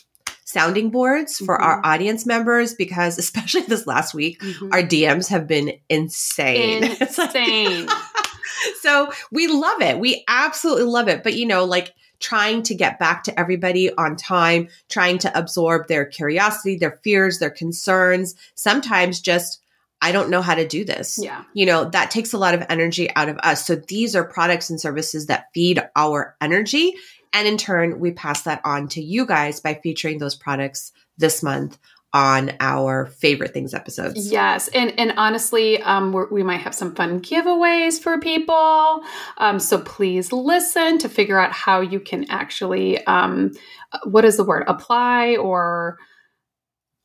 sounding 0.49 0.89
boards 0.89 1.37
for 1.37 1.59
mm-hmm. 1.59 1.65
our 1.65 1.81
audience 1.85 2.25
members 2.25 2.73
because 2.73 3.19
especially 3.19 3.61
this 3.63 3.87
last 3.87 4.15
week, 4.15 4.41
mm-hmm. 4.41 4.73
our 4.73 4.83
DMs 4.83 5.29
have 5.29 5.47
been 5.47 5.79
insane. 5.91 6.85
Insane. 7.01 7.87
so 8.81 9.13
we 9.31 9.47
love 9.47 9.83
it. 9.83 9.99
We 9.99 10.25
absolutely 10.27 10.85
love 10.85 11.09
it. 11.09 11.23
But 11.23 11.35
you 11.35 11.47
know, 11.47 11.65
like 11.65 11.95
trying 12.19 12.63
to 12.63 12.75
get 12.75 12.99
back 12.99 13.25
to 13.25 13.39
everybody 13.39 13.95
on 13.95 14.17
time, 14.17 14.69
trying 14.89 15.19
to 15.19 15.39
absorb 15.39 15.87
their 15.87 16.07
curiosity, 16.07 16.77
their 16.77 16.99
fears, 17.05 17.39
their 17.39 17.51
concerns, 17.51 18.35
sometimes 18.55 19.21
just 19.21 19.61
I 20.01 20.13
don't 20.13 20.31
know 20.31 20.43
how 20.43 20.55
to 20.55 20.67
do 20.67 20.85
this. 20.85 21.19
Yeah. 21.21 21.43
You 21.55 21.67
know, 21.67 21.91
that 21.91 22.11
takes 22.11 22.33
a 22.33 22.39
lot 22.39 22.55
of 22.55 22.65
energy 22.69 23.09
out 23.17 23.29
of 23.29 23.37
us. 23.39 23.67
So 23.67 23.75
these 23.75 24.15
are 24.15 24.25
products 24.25 24.71
and 24.71 24.81
services 24.81 25.27
that 25.27 25.49
feed 25.53 25.83
our 25.97 26.37
energy. 26.41 26.95
And 27.33 27.47
in 27.47 27.57
turn, 27.57 28.01
we 28.01 28.13
pass 28.13 28.43
that 28.43 28.61
on 28.65 28.89
to 28.89 29.03
you 29.03 29.27
guys 29.27 29.61
by 29.61 29.75
featuring 29.75 30.19
those 30.19 30.35
products 30.35 30.93
this 31.17 31.43
month 31.43 31.79
on 32.15 32.53
our 32.61 33.07
favorite 33.07 33.53
things 33.53 33.75
episodes. 33.75 34.33
Yes, 34.33 34.69
and 34.69 34.99
and 34.99 35.13
honestly, 35.17 35.83
um, 35.83 36.27
we 36.31 36.43
might 36.43 36.61
have 36.61 36.75
some 36.75 36.95
fun 36.95 37.21
giveaways 37.21 38.01
for 38.01 38.19
people. 38.19 39.03
Um, 39.37 39.59
so 39.59 39.81
please 39.81 40.33
listen 40.33 40.99
to 40.99 41.09
figure 41.09 41.39
out 41.39 41.53
how 41.53 41.81
you 41.81 42.01
can 42.01 42.25
actually, 42.31 43.05
um, 43.07 43.53
uh, 43.93 43.99
what 44.05 44.25
is 44.25 44.39
the 44.39 44.45
word, 44.45 44.65
apply 44.69 45.37
or 45.37 45.99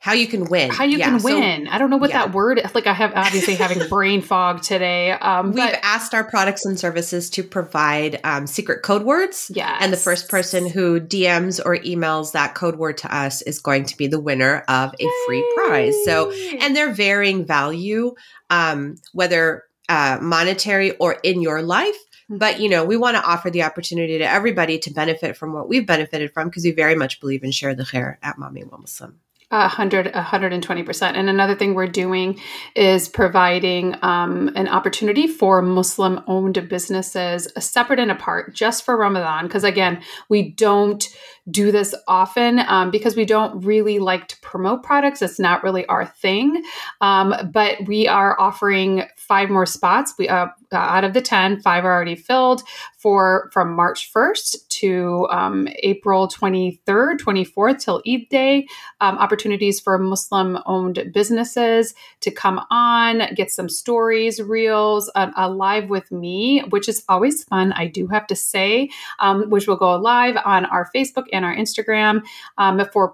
how 0.03 0.11
you 0.11 0.27
can 0.27 0.43
win. 0.43 0.69
How 0.69 0.83
you 0.83 0.97
yeah, 0.97 1.11
can 1.11 1.23
win. 1.23 1.65
So, 1.65 1.71
I 1.71 1.77
don't 1.77 1.89
know 1.89 1.95
what 1.95 2.09
yeah. 2.09 2.25
that 2.25 2.35
word. 2.35 2.59
Is. 2.59 2.75
Like 2.75 2.87
I 2.87 2.93
have 2.93 3.13
obviously 3.15 3.55
having 3.55 3.87
brain 3.89 4.21
fog 4.21 4.61
today. 4.61 5.11
Um, 5.11 5.53
We've 5.53 5.79
asked 5.81 6.13
our 6.13 6.25
products 6.25 6.65
and 6.65 6.77
services 6.77 7.29
to 7.29 7.43
provide 7.43 8.19
um, 8.25 8.45
secret 8.45 8.83
code 8.83 9.03
words. 9.03 9.49
Yeah, 9.55 9.77
and 9.79 9.93
the 9.93 9.97
first 9.97 10.27
person 10.27 10.67
who 10.67 10.99
DMs 10.99 11.61
or 11.65 11.77
emails 11.77 12.33
that 12.33 12.53
code 12.53 12.75
word 12.75 12.97
to 12.97 13.15
us 13.15 13.43
is 13.43 13.61
going 13.61 13.85
to 13.85 13.95
be 13.95 14.07
the 14.07 14.19
winner 14.19 14.65
of 14.67 14.93
a 14.99 15.03
Yay. 15.03 15.09
free 15.25 15.53
prize. 15.55 15.95
So, 16.03 16.33
and 16.59 16.75
they're 16.75 16.93
varying 16.93 17.45
value, 17.45 18.13
um, 18.49 18.95
whether 19.13 19.63
uh, 19.87 20.17
monetary 20.21 20.97
or 20.97 21.13
in 21.23 21.41
your 21.41 21.61
life. 21.61 21.95
Mm-hmm. 22.29 22.39
But 22.39 22.59
you 22.59 22.67
know, 22.67 22.83
we 22.83 22.97
want 22.97 23.15
to 23.15 23.23
offer 23.23 23.49
the 23.49 23.63
opportunity 23.63 24.17
to 24.17 24.29
everybody 24.29 24.79
to 24.79 24.91
benefit 24.91 25.37
from 25.37 25.53
what 25.53 25.69
we've 25.69 25.87
benefited 25.87 26.33
from 26.33 26.49
because 26.49 26.65
we 26.65 26.71
very 26.71 26.95
much 26.95 27.21
believe 27.21 27.45
in 27.45 27.51
share 27.51 27.73
the 27.73 27.85
hair 27.85 28.19
at 28.21 28.35
Momming 28.35 28.69
While 28.69 28.81
Muslim. 28.81 29.21
100 29.59 30.13
120% 30.13 31.01
and 31.13 31.29
another 31.29 31.55
thing 31.55 31.73
we're 31.73 31.87
doing 31.87 32.39
is 32.75 33.07
providing 33.07 33.95
um, 34.01 34.49
an 34.55 34.67
opportunity 34.67 35.27
for 35.27 35.61
muslim 35.61 36.21
owned 36.27 36.67
businesses 36.69 37.47
separate 37.59 37.99
and 37.99 38.11
apart 38.11 38.53
just 38.53 38.83
for 38.83 38.97
ramadan. 38.97 39.45
Because 39.45 39.63
again 39.63 40.01
we 40.29 40.49
don't 40.49 41.07
do 41.49 41.71
this 41.71 41.93
often 42.07 42.59
um, 42.59 42.89
because 42.89 43.15
we 43.15 43.25
don't 43.25 43.65
really 43.65 43.99
like 43.99 44.27
to 44.29 44.39
promote 44.41 44.83
products. 44.83 45.21
It's 45.21 45.39
not 45.39 45.63
really 45.63 45.85
our 45.87 46.05
thing. 46.05 46.63
Um, 47.01 47.33
but 47.51 47.85
we 47.85 48.07
are 48.07 48.39
offering 48.39 49.03
five 49.17 49.49
more 49.49 49.65
spots. 49.65 50.13
We 50.17 50.29
uh, 50.29 50.47
out 50.73 51.03
of 51.03 51.13
the 51.13 51.21
10 51.21 51.61
five 51.61 51.85
are 51.85 51.93
already 51.93 52.15
filled 52.15 52.63
for 52.97 53.49
from 53.53 53.73
march 53.73 54.11
1st 54.13 54.67
to 54.69 55.27
um, 55.29 55.67
april 55.83 56.27
23rd 56.27 57.17
24th 57.19 57.79
till 57.79 58.01
eid 58.07 58.27
day. 58.29 58.67
Um, 58.99 59.17
opportunities 59.17 59.79
for 59.79 59.97
muslim 59.97 60.59
owned 60.65 61.11
businesses 61.13 61.93
to 62.21 62.31
come 62.31 62.59
on 62.71 63.33
get 63.35 63.51
some 63.51 63.69
stories 63.69 64.41
reels 64.41 65.11
uh, 65.15 65.31
uh, 65.37 65.49
live 65.49 65.89
with 65.89 66.11
me 66.11 66.61
which 66.69 66.89
is 66.89 67.03
always 67.07 67.43
fun 67.43 67.71
i 67.73 67.87
do 67.87 68.07
have 68.07 68.27
to 68.27 68.35
say 68.35 68.89
um, 69.19 69.49
which 69.49 69.67
will 69.67 69.75
go 69.75 69.95
live 69.95 70.37
on 70.43 70.65
our 70.65 70.89
facebook 70.95 71.25
and 71.33 71.43
our 71.43 71.55
instagram 71.55 72.23
um, 72.57 72.81
for 72.93 73.13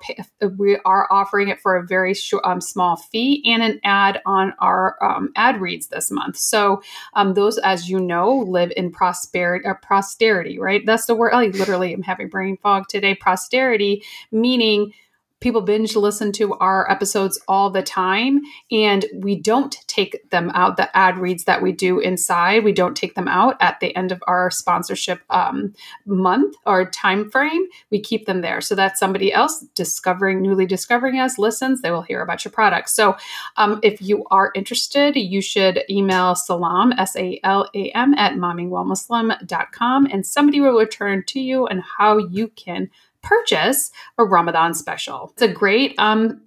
we 0.57 0.79
are 0.85 1.07
offering 1.11 1.49
it 1.49 1.59
for 1.59 1.75
a 1.75 1.85
very 1.85 2.13
short, 2.13 2.43
um, 2.45 2.61
small 2.61 2.95
fee 2.95 3.43
and 3.45 3.63
an 3.63 3.79
ad 3.83 4.21
on 4.25 4.53
our 4.59 4.97
um, 5.03 5.31
ad 5.35 5.59
reads 5.59 5.87
this 5.87 6.11
month 6.11 6.37
so 6.37 6.81
those 7.33 7.49
those, 7.49 7.57
as 7.59 7.89
you 7.89 7.99
know, 7.99 8.31
live 8.31 8.71
in 8.77 8.91
prosperity 8.91 9.65
or 9.65 9.75
uh, 9.75 10.59
right? 10.59 10.85
That's 10.85 11.05
the 11.05 11.15
word. 11.15 11.33
I 11.33 11.47
literally 11.47 11.93
am 11.93 12.03
having 12.03 12.27
brain 12.27 12.57
fog 12.57 12.87
today. 12.87 13.15
Posterity, 13.15 14.03
meaning 14.31 14.93
people 15.39 15.61
binge 15.61 15.95
listen 15.95 16.31
to 16.31 16.53
our 16.55 16.89
episodes 16.91 17.39
all 17.47 17.69
the 17.69 17.81
time 17.81 18.41
and 18.71 19.05
we 19.13 19.35
don't 19.35 19.77
take 19.87 20.29
them 20.29 20.51
out 20.53 20.77
the 20.77 20.97
ad 20.97 21.17
reads 21.17 21.45
that 21.45 21.61
we 21.61 21.71
do 21.71 21.99
inside 21.99 22.63
we 22.63 22.71
don't 22.71 22.95
take 22.95 23.15
them 23.15 23.27
out 23.27 23.55
at 23.59 23.79
the 23.79 23.95
end 23.95 24.11
of 24.11 24.21
our 24.27 24.51
sponsorship 24.51 25.21
um, 25.29 25.73
month 26.05 26.55
or 26.65 26.89
time 26.89 27.29
frame 27.29 27.65
we 27.89 27.99
keep 27.99 28.25
them 28.25 28.41
there 28.41 28.61
so 28.61 28.75
that 28.75 28.97
somebody 28.97 29.31
else 29.33 29.65
discovering 29.75 30.41
newly 30.41 30.65
discovering 30.65 31.19
us 31.19 31.37
listens 31.37 31.81
they 31.81 31.91
will 31.91 32.01
hear 32.01 32.21
about 32.21 32.43
your 32.43 32.51
products 32.51 32.93
so 32.93 33.15
um, 33.57 33.79
if 33.83 34.01
you 34.01 34.25
are 34.31 34.51
interested 34.55 35.15
you 35.15 35.41
should 35.41 35.83
email 35.89 36.35
salam 36.35 36.91
s-a-l-a-m 36.93 38.13
at 38.15 38.33
mommingwhilemuslim.com 38.33 40.05
and 40.05 40.25
somebody 40.25 40.59
will 40.59 40.77
return 40.77 41.23
to 41.25 41.39
you 41.39 41.65
and 41.67 41.81
how 41.97 42.17
you 42.17 42.47
can 42.49 42.89
purchase 43.21 43.91
a 44.17 44.23
Ramadan 44.23 44.73
special. 44.73 45.31
It's 45.33 45.41
a 45.41 45.47
great 45.47 45.95
um, 45.97 46.41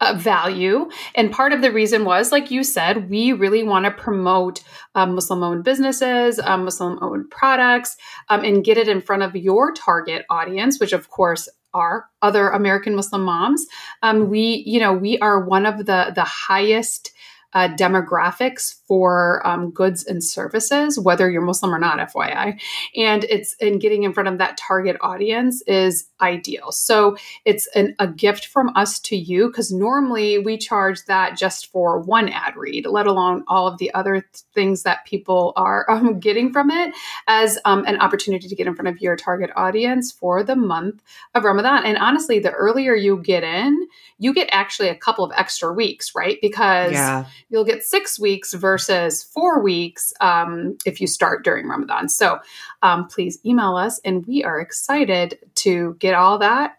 uh, 0.00 0.14
value. 0.16 0.88
And 1.14 1.32
part 1.32 1.52
of 1.52 1.62
the 1.62 1.72
reason 1.72 2.04
was, 2.04 2.32
like 2.32 2.50
you 2.50 2.62
said, 2.64 3.10
we 3.10 3.32
really 3.32 3.62
want 3.62 3.84
to 3.84 3.90
promote 3.90 4.62
um, 4.94 5.14
Muslim 5.14 5.42
owned 5.42 5.64
businesses, 5.64 6.38
um, 6.38 6.64
Muslim 6.64 6.98
owned 7.02 7.30
products, 7.30 7.96
um, 8.28 8.44
and 8.44 8.64
get 8.64 8.78
it 8.78 8.88
in 8.88 9.00
front 9.00 9.22
of 9.22 9.34
your 9.34 9.72
target 9.72 10.24
audience, 10.30 10.78
which 10.78 10.92
of 10.92 11.08
course 11.10 11.48
are 11.72 12.06
other 12.22 12.50
American 12.50 12.94
Muslim 12.94 13.24
moms. 13.24 13.66
Um, 14.02 14.28
we, 14.30 14.62
you 14.64 14.78
know, 14.78 14.92
we 14.92 15.18
are 15.18 15.44
one 15.44 15.66
of 15.66 15.78
the 15.78 16.12
the 16.14 16.24
highest 16.24 17.10
uh, 17.54 17.68
demographics 17.68 18.74
for 18.86 19.46
um, 19.46 19.70
goods 19.70 20.04
and 20.04 20.22
services, 20.22 20.98
whether 20.98 21.30
you're 21.30 21.40
Muslim 21.40 21.72
or 21.72 21.78
not, 21.78 21.98
FYI. 21.98 22.60
And 22.96 23.24
it's 23.24 23.54
in 23.54 23.78
getting 23.78 24.02
in 24.02 24.12
front 24.12 24.28
of 24.28 24.38
that 24.38 24.56
target 24.56 24.96
audience 25.00 25.62
is 25.62 26.08
ideal. 26.20 26.72
So 26.72 27.16
it's 27.44 27.68
an, 27.76 27.94
a 27.98 28.08
gift 28.08 28.46
from 28.46 28.72
us 28.74 28.98
to 29.00 29.16
you 29.16 29.46
because 29.48 29.72
normally 29.72 30.38
we 30.38 30.58
charge 30.58 31.04
that 31.04 31.38
just 31.38 31.70
for 31.70 32.00
one 32.00 32.28
ad 32.28 32.56
read, 32.56 32.86
let 32.86 33.06
alone 33.06 33.44
all 33.46 33.68
of 33.68 33.78
the 33.78 33.92
other 33.94 34.20
th- 34.20 34.26
things 34.52 34.82
that 34.82 35.04
people 35.04 35.52
are 35.56 35.86
um, 35.90 36.18
getting 36.18 36.52
from 36.52 36.70
it 36.70 36.92
as 37.28 37.58
um, 37.64 37.84
an 37.86 38.00
opportunity 38.00 38.48
to 38.48 38.56
get 38.56 38.66
in 38.66 38.74
front 38.74 38.88
of 38.88 39.00
your 39.00 39.16
target 39.16 39.50
audience 39.54 40.10
for 40.10 40.42
the 40.42 40.56
month 40.56 41.02
of 41.34 41.44
Ramadan. 41.44 41.84
And 41.84 41.98
honestly, 41.98 42.40
the 42.40 42.50
earlier 42.50 42.94
you 42.94 43.18
get 43.22 43.44
in, 43.44 43.86
you 44.18 44.34
get 44.34 44.48
actually 44.50 44.88
a 44.88 44.94
couple 44.94 45.24
of 45.24 45.32
extra 45.36 45.72
weeks, 45.72 46.14
right? 46.14 46.38
Because 46.40 46.92
yeah. 46.92 47.26
You'll 47.48 47.64
get 47.64 47.82
six 47.82 48.18
weeks 48.18 48.54
versus 48.54 49.22
four 49.22 49.62
weeks 49.62 50.12
um, 50.20 50.76
if 50.84 51.00
you 51.00 51.06
start 51.06 51.44
during 51.44 51.68
Ramadan. 51.68 52.08
So 52.08 52.38
um, 52.82 53.06
please 53.06 53.38
email 53.44 53.76
us, 53.76 54.00
and 54.04 54.26
we 54.26 54.44
are 54.44 54.60
excited 54.60 55.38
to 55.56 55.96
get 55.98 56.14
all 56.14 56.38
that 56.38 56.78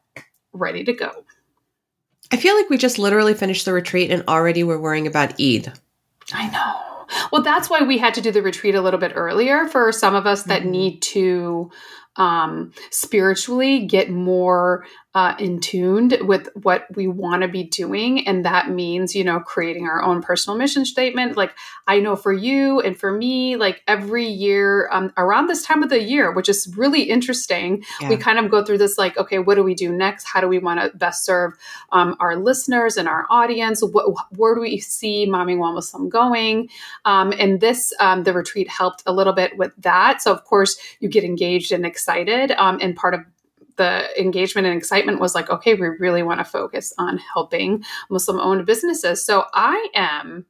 ready 0.53 0.83
to 0.83 0.93
go. 0.93 1.11
I 2.31 2.37
feel 2.37 2.55
like 2.55 2.69
we 2.69 2.77
just 2.77 2.97
literally 2.97 3.33
finished 3.33 3.65
the 3.65 3.73
retreat 3.73 4.11
and 4.11 4.23
already 4.27 4.63
we're 4.63 4.79
worrying 4.79 5.07
about 5.07 5.39
Eid. 5.39 5.71
I 6.33 6.49
know. 6.49 6.81
Well, 7.31 7.43
that's 7.43 7.69
why 7.69 7.81
we 7.81 7.97
had 7.97 8.15
to 8.15 8.21
do 8.21 8.31
the 8.31 8.41
retreat 8.41 8.75
a 8.75 8.81
little 8.81 8.99
bit 8.99 9.13
earlier 9.15 9.67
for 9.67 9.91
some 9.91 10.15
of 10.15 10.25
us 10.25 10.43
that 10.43 10.61
mm-hmm. 10.61 10.71
need 10.71 11.01
to 11.03 11.71
um, 12.17 12.71
spiritually 12.91 13.85
get 13.85 14.09
more 14.09 14.85
uh, 15.15 15.33
in 15.39 15.61
tuned 15.61 16.17
with 16.23 16.49
what 16.61 16.85
we 16.93 17.07
want 17.07 17.41
to 17.41 17.47
be 17.47 17.63
doing. 17.63 18.27
And 18.27 18.43
that 18.43 18.69
means, 18.69 19.15
you 19.15 19.23
know, 19.23 19.39
creating 19.39 19.87
our 19.87 20.03
own 20.03 20.21
personal 20.21 20.57
mission 20.57 20.83
statement. 20.83 21.37
Like, 21.37 21.55
I 21.87 22.01
know 22.01 22.17
for 22.17 22.33
you 22.33 22.81
and 22.81 22.97
for 22.99 23.13
me, 23.13 23.55
like 23.55 23.81
every 23.87 24.27
year 24.27 24.89
um, 24.91 25.13
around 25.15 25.47
this 25.47 25.63
time 25.63 25.83
of 25.83 25.89
the 25.89 26.01
year, 26.01 26.33
which 26.33 26.49
is 26.49 26.73
really 26.75 27.03
interesting, 27.03 27.85
yeah. 28.01 28.09
we 28.09 28.17
kind 28.17 28.39
of 28.39 28.51
go 28.51 28.65
through 28.65 28.79
this 28.79 28.97
like, 28.97 29.17
okay, 29.17 29.39
what 29.39 29.55
do 29.55 29.63
we 29.63 29.73
do 29.73 29.89
next? 29.89 30.25
How 30.25 30.41
do 30.41 30.49
we 30.49 30.59
want 30.59 30.81
to 30.81 30.97
best 30.97 31.23
serve 31.23 31.53
um, 31.93 32.17
our 32.19 32.35
listeners 32.35 32.97
and 32.97 33.07
our 33.07 33.25
audience? 33.29 33.81
What, 33.81 34.13
where 34.31 34.53
do 34.53 34.59
we 34.59 34.79
see 34.79 35.25
Momming 35.29 35.59
While 35.59 35.73
Muslim 35.73 36.09
going? 36.09 36.67
Um, 37.05 37.33
and 37.39 37.61
this, 37.61 37.93
um, 38.01 38.23
the 38.23 38.33
retreat 38.33 38.69
helped 38.69 39.01
a 39.05 39.13
little 39.13 39.33
bit 39.33 39.57
with 39.57 39.71
that. 39.77 40.21
So, 40.21 40.33
of 40.33 40.43
course, 40.43 40.77
you 40.99 41.07
get 41.07 41.23
engaged 41.23 41.71
and 41.71 41.85
excited. 41.85 42.04
Um, 42.57 42.79
and 42.81 42.95
part 42.95 43.13
of 43.13 43.21
the 43.77 44.07
engagement 44.19 44.67
and 44.67 44.77
excitement 44.77 45.19
was 45.19 45.35
like, 45.35 45.49
okay, 45.49 45.73
we 45.73 45.87
really 45.87 46.23
want 46.23 46.39
to 46.39 46.45
focus 46.45 46.93
on 46.97 47.19
helping 47.33 47.83
Muslim 48.09 48.39
owned 48.39 48.65
businesses. 48.65 49.25
So 49.25 49.45
I 49.53 49.89
am 49.93 50.45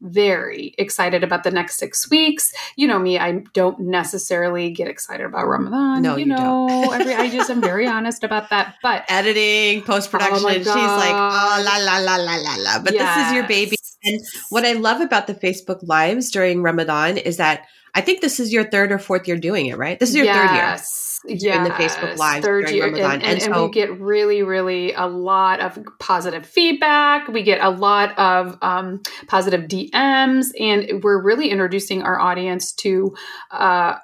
very 0.00 0.74
excited 0.78 1.24
about 1.24 1.42
the 1.42 1.50
next 1.50 1.76
six 1.76 2.08
weeks. 2.10 2.52
You 2.76 2.86
know 2.86 2.98
me, 2.98 3.18
I 3.18 3.42
don't 3.52 3.80
necessarily 3.80 4.70
get 4.70 4.88
excited 4.88 5.26
about 5.26 5.46
Ramadan. 5.46 6.02
No, 6.02 6.16
you, 6.16 6.20
you 6.20 6.26
know, 6.26 6.92
every 6.92 7.14
I 7.14 7.28
just 7.28 7.50
am 7.50 7.60
very 7.60 7.86
honest 7.86 8.22
about 8.22 8.50
that. 8.50 8.76
But 8.82 9.04
editing, 9.08 9.82
post 9.82 10.10
production, 10.10 10.44
oh 10.44 10.52
she's 10.52 10.66
like, 10.66 11.14
oh 11.14 11.62
la 11.64 11.78
la 11.78 11.98
la 11.98 12.16
la 12.16 12.36
la 12.36 12.54
la. 12.58 12.82
But 12.82 12.94
yes. 12.94 13.16
this 13.16 13.26
is 13.26 13.32
your 13.34 13.48
baby. 13.48 13.76
And 14.04 14.20
what 14.50 14.64
I 14.64 14.74
love 14.74 15.00
about 15.00 15.26
the 15.26 15.34
Facebook 15.34 15.80
lives 15.82 16.30
during 16.30 16.62
Ramadan 16.62 17.16
is 17.16 17.36
that 17.38 17.66
I 17.98 18.00
think 18.00 18.20
this 18.20 18.38
is 18.38 18.52
your 18.52 18.62
third 18.62 18.92
or 18.92 18.98
fourth 19.00 19.26
year 19.26 19.36
doing 19.36 19.66
it, 19.66 19.76
right? 19.76 19.98
This 19.98 20.10
is 20.10 20.14
your 20.14 20.26
yes. 20.26 21.18
third 21.24 21.30
year 21.32 21.50
yeah, 21.50 21.58
in 21.58 21.64
the 21.64 21.70
Facebook 21.70 22.16
Live 22.16 22.44
third 22.44 22.70
year, 22.70 22.84
Ramadan. 22.84 23.10
And, 23.14 23.22
and, 23.24 23.42
and, 23.42 23.52
and 23.54 23.62
we 23.64 23.70
get 23.72 24.00
really, 24.00 24.44
really 24.44 24.92
a 24.92 25.06
lot 25.06 25.58
of 25.58 25.76
positive 25.98 26.46
feedback. 26.46 27.26
We 27.26 27.42
get 27.42 27.60
a 27.60 27.70
lot 27.70 28.16
of 28.16 28.56
um, 28.62 29.02
positive 29.26 29.62
DMs, 29.62 30.46
and 30.60 31.02
we're 31.02 31.20
really 31.20 31.50
introducing 31.50 32.02
our 32.02 32.20
audience 32.20 32.72
to 32.74 33.16
uh, 33.50 33.96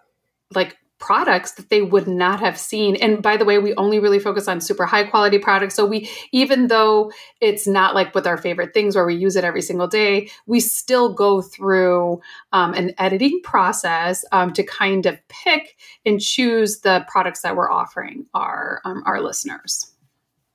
like 0.56 0.76
products 1.04 1.52
that 1.52 1.68
they 1.68 1.82
would 1.82 2.08
not 2.08 2.40
have 2.40 2.58
seen. 2.58 2.96
And 2.96 3.23
by 3.23 3.37
the 3.37 3.44
way, 3.44 3.58
we 3.58 3.75
only 3.75 3.99
really 3.99 4.18
focus 4.18 4.49
on 4.49 4.62
super 4.62 4.87
high 4.87 5.04
quality 5.04 5.38
products. 5.38 5.75
So 5.75 5.84
we, 5.84 6.08
even 6.32 6.68
though 6.68 7.12
it's 7.42 7.66
not 7.66 7.94
like 7.94 8.14
with 8.14 8.26
our 8.26 8.38
favorite 8.38 8.73
things 8.73 8.96
where 8.96 9.04
we 9.04 9.14
use 9.14 9.37
it 9.37 9.44
every 9.44 9.61
single 9.61 9.87
day, 9.87 10.30
we 10.46 10.61
still 10.61 11.12
go 11.12 11.42
through 11.42 12.23
um, 12.54 12.73
an 12.73 12.94
editing 12.96 13.38
process 13.44 14.25
um, 14.32 14.54
to 14.54 14.62
kind 14.62 15.04
of 15.04 15.18
pick 15.28 15.76
and 16.06 16.23
choose 16.23 16.80
the 16.80 17.04
products 17.06 17.42
that 17.42 17.54
we're 17.54 17.70
offering 17.70 18.25
our 18.32 18.80
um, 18.87 19.02
our 19.04 19.20
listeners. 19.20 19.92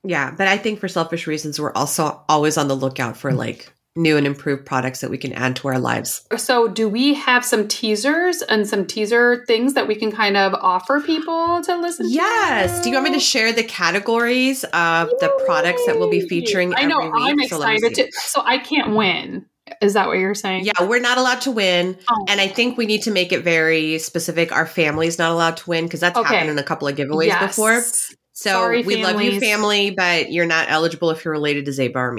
Yeah, 0.04 0.32
but 0.32 0.48
I 0.48 0.58
think 0.58 0.80
for 0.80 0.88
selfish 0.88 1.28
reasons, 1.28 1.60
we're 1.60 1.74
also 1.74 2.24
always 2.28 2.58
on 2.58 2.68
the 2.68 2.76
lookout 2.76 3.18
for 3.18 3.34
like 3.34 3.72
new 4.00 4.18
and 4.18 4.26
improved 4.26 4.66
products 4.66 5.02
that 5.02 5.10
we 5.10 5.18
can 5.18 5.34
add 5.34 5.56
to 5.58 5.68
our 5.68 5.78
lives. 5.78 6.26
So, 6.38 6.68
do 6.68 6.90
we 6.90 7.14
have 7.16 7.46
some 7.46 7.68
teasers 7.68 8.42
and 8.42 8.68
some 8.68 8.86
teaser 8.86 9.44
things 9.46 9.74
that 9.74 9.88
we 9.88 9.96
can 9.96 10.12
kind 10.12 10.38
of 10.38 10.54
offer 10.56 11.02
people 11.02 11.62
to 11.64 11.76
listen 11.76 12.08
yes. 12.10 12.72
to? 12.72 12.74
Yes. 12.74 12.84
Do 12.84 12.90
you 12.90 12.96
want 12.96 13.10
me 13.10 13.14
to 13.14 13.20
share 13.20 13.52
the 13.52 13.64
categories 13.64 14.64
of 14.64 15.10
Yay. 15.10 15.18
the 15.20 15.44
products 15.46 15.86
that 15.86 16.00
we'll 16.00 16.10
be 16.10 16.28
featuring 16.28 16.74
I 16.76 16.86
know, 16.86 17.00
I'm 17.00 17.40
excited 17.40 17.96
so 17.96 18.04
to. 18.04 18.12
So, 18.12 18.42
I 18.44 18.58
can't 18.58 18.96
win. 18.96 19.46
Is 19.82 19.94
that 19.94 20.08
what 20.08 20.18
you're 20.18 20.34
saying? 20.34 20.66
Yeah, 20.66 20.84
we're 20.84 21.00
not 21.00 21.18
allowed 21.18 21.42
to 21.42 21.52
win. 21.52 21.98
Oh. 22.10 22.26
And 22.28 22.42
I 22.42 22.48
think 22.48 22.78
we 22.78 22.86
need 22.86 23.04
to 23.04 23.12
make 23.12 23.32
it 23.32 23.44
very 23.44 24.00
specific. 24.00 24.52
Our 24.52 24.66
family's 24.66 25.20
not 25.20 25.32
allowed 25.32 25.58
to 25.58 25.70
win 25.70 25.84
because 25.86 26.00
that's 26.00 26.18
okay. 26.18 26.28
happened 26.36 26.50
in 26.50 26.58
a 26.58 26.64
couple 26.64 26.88
of 26.88 26.96
giveaways 26.96 27.28
yes. 27.28 27.56
before. 27.56 27.82
So 27.82 28.52
Sorry, 28.52 28.84
we 28.84 29.02
families. 29.02 29.14
love 29.14 29.22
you, 29.22 29.40
family, 29.40 29.92
but 29.92 30.32
you're 30.32 30.46
not 30.46 30.72
eligible 30.72 31.12
if 31.12 31.24
you're 31.26 31.34
related 31.34 31.66
to 31.66 31.72
Zeba 31.72 31.98
or 31.98 32.14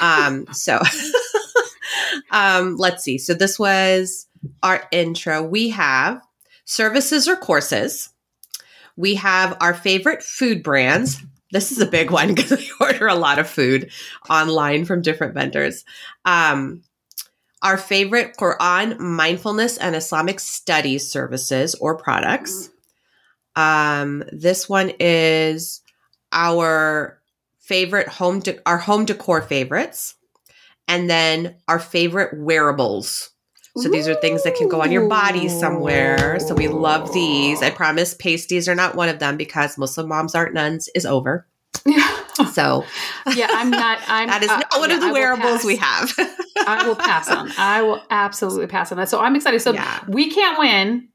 um, 0.00 0.46
so 0.52 0.80
um, 2.30 2.76
let's 2.76 3.04
see. 3.04 3.18
So 3.18 3.34
this 3.34 3.58
was 3.58 4.26
our 4.62 4.86
intro. 4.92 5.42
We 5.42 5.70
have 5.70 6.20
services 6.64 7.28
or 7.28 7.36
courses. 7.36 8.10
We 8.96 9.16
have 9.16 9.56
our 9.60 9.74
favorite 9.74 10.22
food 10.22 10.62
brands. 10.62 11.22
This 11.52 11.70
is 11.70 11.80
a 11.80 11.86
big 11.86 12.10
one 12.10 12.28
because 12.34 12.58
we 12.58 12.70
order 12.80 13.06
a 13.06 13.14
lot 13.14 13.38
of 13.38 13.48
food 13.48 13.90
online 14.28 14.84
from 14.84 15.02
different 15.02 15.34
vendors. 15.34 15.84
Um, 16.24 16.82
our 17.62 17.76
favorite 17.76 18.36
Quran 18.36 18.98
mindfulness 18.98 19.78
and 19.78 19.96
Islamic 19.96 20.40
studies 20.40 21.10
services 21.10 21.74
or 21.76 21.96
products. 21.96 22.70
Um, 23.56 24.22
this 24.30 24.68
one 24.68 24.92
is 25.00 25.80
our 26.32 27.18
favorite 27.66 28.08
home 28.08 28.40
de- 28.40 28.58
our 28.66 28.78
home 28.78 29.04
decor 29.04 29.42
favorites 29.42 30.14
and 30.88 31.10
then 31.10 31.56
our 31.68 31.78
favorite 31.78 32.38
wearables. 32.38 33.30
So 33.78 33.90
these 33.90 34.08
are 34.08 34.14
things 34.14 34.42
that 34.44 34.54
can 34.54 34.68
go 34.68 34.80
on 34.80 34.90
your 34.90 35.06
body 35.06 35.50
somewhere. 35.50 36.40
So 36.40 36.54
we 36.54 36.66
love 36.66 37.12
these. 37.12 37.62
I 37.62 37.68
promise 37.68 38.14
pasties 38.14 38.70
are 38.70 38.74
not 38.74 38.94
one 38.94 39.10
of 39.10 39.18
them 39.18 39.36
because 39.36 39.76
Muslim 39.76 40.08
moms 40.08 40.34
aren't 40.34 40.54
nuns 40.54 40.88
is 40.94 41.04
over. 41.04 41.46
so 42.52 42.86
yeah, 43.34 43.48
I'm 43.50 43.70
not. 43.70 43.98
I'm 44.06 44.28
that 44.28 44.42
is 44.42 44.48
uh, 44.48 44.56
not 44.56 44.80
one 44.80 44.88
yeah, 44.88 44.96
of 44.96 45.02
the 45.02 45.12
wearables 45.12 45.62
we 45.62 45.76
have. 45.76 46.10
I 46.66 46.86
will 46.86 46.96
pass 46.96 47.28
on. 47.28 47.52
I 47.58 47.82
will 47.82 48.02
absolutely 48.08 48.66
pass 48.66 48.92
on 48.92 48.98
that. 48.98 49.10
So 49.10 49.20
I'm 49.20 49.36
excited. 49.36 49.60
So 49.60 49.74
yeah. 49.74 50.02
we 50.08 50.30
can't 50.30 50.58
win 50.58 51.08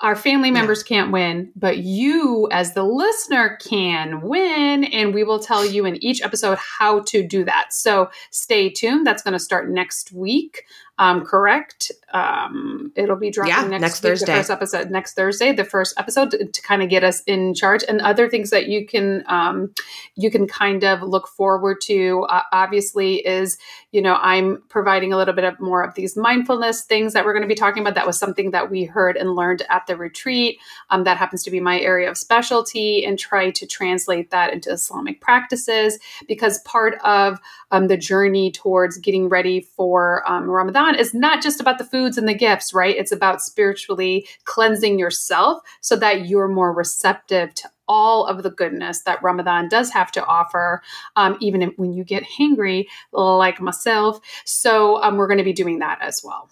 our 0.00 0.16
family 0.16 0.50
members 0.50 0.82
can't 0.82 1.12
win, 1.12 1.52
but 1.56 1.78
you, 1.78 2.48
as 2.50 2.74
the 2.74 2.84
listener, 2.84 3.58
can 3.60 4.20
win. 4.22 4.84
And 4.84 5.14
we 5.14 5.24
will 5.24 5.38
tell 5.40 5.64
you 5.64 5.84
in 5.84 6.02
each 6.02 6.22
episode 6.22 6.58
how 6.58 7.00
to 7.00 7.26
do 7.26 7.44
that. 7.44 7.72
So 7.72 8.10
stay 8.30 8.70
tuned. 8.70 9.06
That's 9.06 9.22
going 9.22 9.32
to 9.32 9.38
start 9.38 9.70
next 9.70 10.12
week. 10.12 10.64
Um, 10.98 11.24
correct? 11.24 11.92
Um, 12.12 12.90
it'll 12.96 13.16
be 13.16 13.30
dropping 13.30 13.52
Yeah, 13.52 13.68
next, 13.68 13.80
next 13.80 14.02
week, 14.02 14.10
Thursday. 14.10 14.26
The 14.26 14.38
first 14.38 14.50
episode 14.50 14.90
next 14.90 15.14
Thursday, 15.14 15.52
the 15.52 15.64
first 15.64 15.94
episode 15.98 16.30
to, 16.32 16.44
to 16.44 16.62
kind 16.62 16.82
of 16.82 16.88
get 16.88 17.04
us 17.04 17.22
in 17.22 17.54
charge, 17.54 17.84
and 17.88 18.00
other 18.00 18.28
things 18.28 18.50
that 18.50 18.66
you 18.66 18.84
can 18.86 19.24
um, 19.28 19.72
you 20.16 20.30
can 20.30 20.48
kind 20.48 20.84
of 20.84 21.02
look 21.02 21.28
forward 21.28 21.80
to. 21.82 22.26
Uh, 22.28 22.42
obviously, 22.52 23.16
is 23.26 23.58
you 23.92 24.02
know 24.02 24.16
I'm 24.20 24.62
providing 24.68 25.12
a 25.12 25.16
little 25.16 25.34
bit 25.34 25.44
of 25.44 25.60
more 25.60 25.84
of 25.84 25.94
these 25.94 26.16
mindfulness 26.16 26.82
things 26.82 27.12
that 27.12 27.24
we're 27.24 27.34
going 27.34 27.42
to 27.42 27.48
be 27.48 27.54
talking 27.54 27.82
about. 27.82 27.94
That 27.94 28.06
was 28.06 28.18
something 28.18 28.50
that 28.50 28.70
we 28.70 28.84
heard 28.84 29.16
and 29.16 29.36
learned 29.36 29.62
at 29.70 29.86
the 29.86 29.96
retreat. 29.96 30.58
Um, 30.90 31.04
that 31.04 31.16
happens 31.16 31.44
to 31.44 31.50
be 31.50 31.60
my 31.60 31.78
area 31.78 32.10
of 32.10 32.18
specialty, 32.18 33.04
and 33.04 33.18
try 33.18 33.50
to 33.50 33.66
translate 33.66 34.30
that 34.30 34.52
into 34.52 34.72
Islamic 34.72 35.20
practices 35.20 35.98
because 36.26 36.58
part 36.62 36.98
of 37.04 37.38
um, 37.70 37.86
the 37.86 37.96
journey 37.96 38.50
towards 38.50 38.98
getting 38.98 39.28
ready 39.28 39.60
for 39.60 40.28
um, 40.28 40.48
Ramadan 40.48 40.87
is 40.94 41.14
not 41.14 41.42
just 41.42 41.60
about 41.60 41.78
the 41.78 41.84
foods 41.84 42.18
and 42.18 42.28
the 42.28 42.34
gifts, 42.34 42.72
right? 42.72 42.96
It's 42.96 43.12
about 43.12 43.42
spiritually 43.42 44.26
cleansing 44.44 44.98
yourself 44.98 45.62
so 45.80 45.96
that 45.96 46.26
you're 46.26 46.48
more 46.48 46.72
receptive 46.72 47.54
to 47.54 47.70
all 47.88 48.26
of 48.26 48.42
the 48.42 48.50
goodness 48.50 49.02
that 49.02 49.22
Ramadan 49.22 49.68
does 49.68 49.90
have 49.90 50.12
to 50.12 50.24
offer, 50.26 50.82
um, 51.16 51.36
even 51.40 51.62
when 51.76 51.92
you 51.92 52.04
get 52.04 52.24
hangry, 52.24 52.86
like 53.12 53.60
myself. 53.60 54.20
So 54.44 55.02
um, 55.02 55.16
we're 55.16 55.26
going 55.26 55.38
to 55.38 55.44
be 55.44 55.52
doing 55.52 55.78
that 55.78 55.98
as 56.02 56.22
well. 56.22 56.50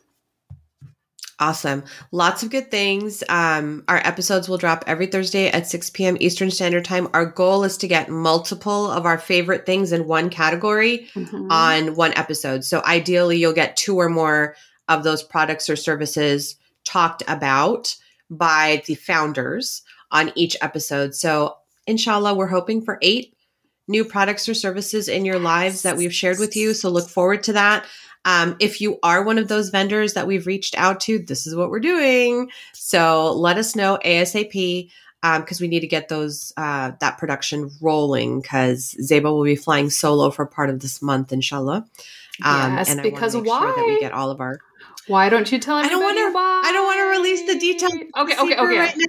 Awesome. 1.38 1.84
Lots 2.12 2.42
of 2.42 2.50
good 2.50 2.70
things. 2.70 3.22
Um, 3.28 3.84
our 3.88 3.98
episodes 3.98 4.48
will 4.48 4.56
drop 4.56 4.84
every 4.86 5.06
Thursday 5.06 5.48
at 5.48 5.66
6 5.66 5.90
p.m. 5.90 6.16
Eastern 6.18 6.50
Standard 6.50 6.86
Time. 6.86 7.08
Our 7.12 7.26
goal 7.26 7.62
is 7.64 7.76
to 7.78 7.88
get 7.88 8.08
multiple 8.08 8.90
of 8.90 9.04
our 9.04 9.18
favorite 9.18 9.66
things 9.66 9.92
in 9.92 10.06
one 10.06 10.30
category 10.30 11.08
Mhm. 11.14 11.50
on 11.50 11.94
one 11.94 12.14
episode. 12.14 12.64
So 12.64 12.82
ideally, 12.86 13.36
you'll 13.36 13.52
get 13.52 13.76
two 13.76 13.98
or 14.00 14.08
more 14.08 14.56
of 14.88 15.04
those 15.04 15.22
products 15.22 15.68
or 15.68 15.76
services 15.76 16.56
talked 16.84 17.22
about 17.28 17.94
by 18.30 18.82
the 18.86 18.94
founders 18.94 19.82
on 20.10 20.32
each 20.36 20.56
episode. 20.62 21.14
So, 21.14 21.56
inshallah, 21.86 22.34
we're 22.34 22.46
hoping 22.46 22.80
for 22.82 22.98
eight 23.02 23.34
new 23.88 24.04
products 24.04 24.48
or 24.48 24.54
services 24.54 25.06
in 25.08 25.24
your 25.24 25.38
lives 25.38 25.82
that 25.82 25.96
we've 25.96 26.14
shared 26.14 26.38
with 26.38 26.56
you. 26.56 26.72
So, 26.74 26.88
look 26.88 27.08
forward 27.10 27.42
to 27.44 27.52
that. 27.52 27.84
Um, 28.26 28.56
if 28.60 28.80
you 28.80 28.98
are 29.02 29.24
one 29.24 29.38
of 29.38 29.48
those 29.48 29.70
vendors 29.70 30.14
that 30.14 30.26
we've 30.26 30.46
reached 30.46 30.76
out 30.76 31.00
to, 31.02 31.18
this 31.18 31.46
is 31.46 31.54
what 31.54 31.70
we're 31.70 31.80
doing. 31.80 32.50
So, 32.74 33.32
let 33.32 33.56
us 33.56 33.74
know 33.74 33.98
ASAP 34.04 34.90
because 35.22 35.60
we 35.60 35.68
need 35.68 35.80
to 35.80 35.86
get 35.86 36.08
those 36.08 36.52
uh, 36.56 36.92
that 37.00 37.18
production 37.18 37.70
rolling 37.80 38.40
because 38.40 38.94
Zeba 39.00 39.24
will 39.24 39.44
be 39.44 39.56
flying 39.56 39.90
solo 39.90 40.30
for 40.30 40.46
part 40.46 40.70
of 40.70 40.80
this 40.80 41.00
month, 41.02 41.32
inshallah. 41.32 41.86
Um, 42.44 42.74
yes, 42.74 42.90
and 42.90 43.00
I 43.00 43.02
because 43.02 43.36
why? 43.36 43.60
Sure 43.60 43.74
that 43.74 43.86
we 43.86 44.00
get 44.00 44.12
all 44.12 44.30
of 44.30 44.40
our. 44.40 44.58
Why 45.06 45.28
don't 45.28 45.50
you 45.52 45.58
tell 45.58 45.76
I 45.76 45.88
don't 45.88 46.02
wanna- 46.02 46.32
why? 46.32 46.62
I 46.64 46.72
don't 46.72 46.84
want 46.84 46.98
to 46.98 47.18
release 47.20 47.42
the 47.46 47.58
details. 47.58 47.92
Okay, 47.92 48.34
okay, 48.36 48.56
okay. 48.56 48.78
Right 48.78 48.96
now, 48.96 49.04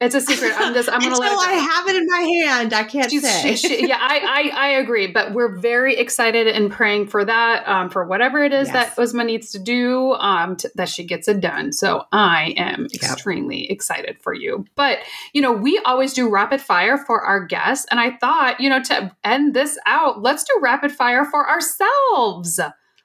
It's 0.00 0.14
a 0.14 0.20
secret. 0.20 0.52
I'm 0.56 0.72
just. 0.72 0.88
I'm 0.90 1.00
going 1.00 1.12
to 1.14 1.20
until 1.20 1.36
let 1.38 1.50
it 1.52 1.56
I 1.56 1.60
have 1.60 1.88
it 1.88 1.96
in 1.96 2.06
my 2.06 2.46
hand, 2.46 2.72
I 2.72 2.84
can't 2.84 3.10
She's- 3.10 3.22
say. 3.42 3.54
she- 3.56 3.68
she- 3.68 3.88
yeah, 3.88 3.98
I, 4.00 4.50
I 4.54 4.66
I 4.66 4.68
agree, 4.78 5.06
but 5.08 5.32
we're 5.34 5.58
very 5.58 5.96
excited 5.96 6.46
and 6.46 6.70
praying 6.72 7.08
for 7.08 7.24
that, 7.24 7.68
um, 7.68 7.90
for 7.90 8.04
whatever 8.06 8.42
it 8.42 8.52
is 8.52 8.68
Yes. 8.68 8.94
that 8.96 9.02
Uzma 9.02 9.26
needs 9.26 9.50
to 9.52 9.58
do, 9.58 10.12
um, 10.14 10.56
t- 10.56 10.68
that 10.74 10.88
she 10.88 11.04
gets 11.04 11.28
it 11.28 11.40
done. 11.40 11.72
So 11.72 12.04
I 12.12 12.54
am 12.56 12.86
Yep. 12.90 13.02
extremely 13.12 13.70
excited 13.70 14.16
for 14.22 14.32
you. 14.32 14.64
But 14.74 14.98
you 15.34 15.42
know, 15.42 15.52
we 15.52 15.78
always 15.84 16.14
do 16.14 16.28
rapid 16.30 16.60
fire 16.62 16.96
for 16.96 17.20
our 17.22 17.44
guests, 17.44 17.86
and 17.90 18.00
I 18.00 18.12
thought, 18.16 18.60
you 18.60 18.70
know, 18.70 18.82
to 18.84 19.14
end 19.24 19.52
this 19.54 19.78
out, 19.86 20.22
let's 20.22 20.44
do 20.44 20.54
rapid 20.62 20.92
fire 20.92 21.24
for 21.26 21.46
ourselves. 21.48 22.58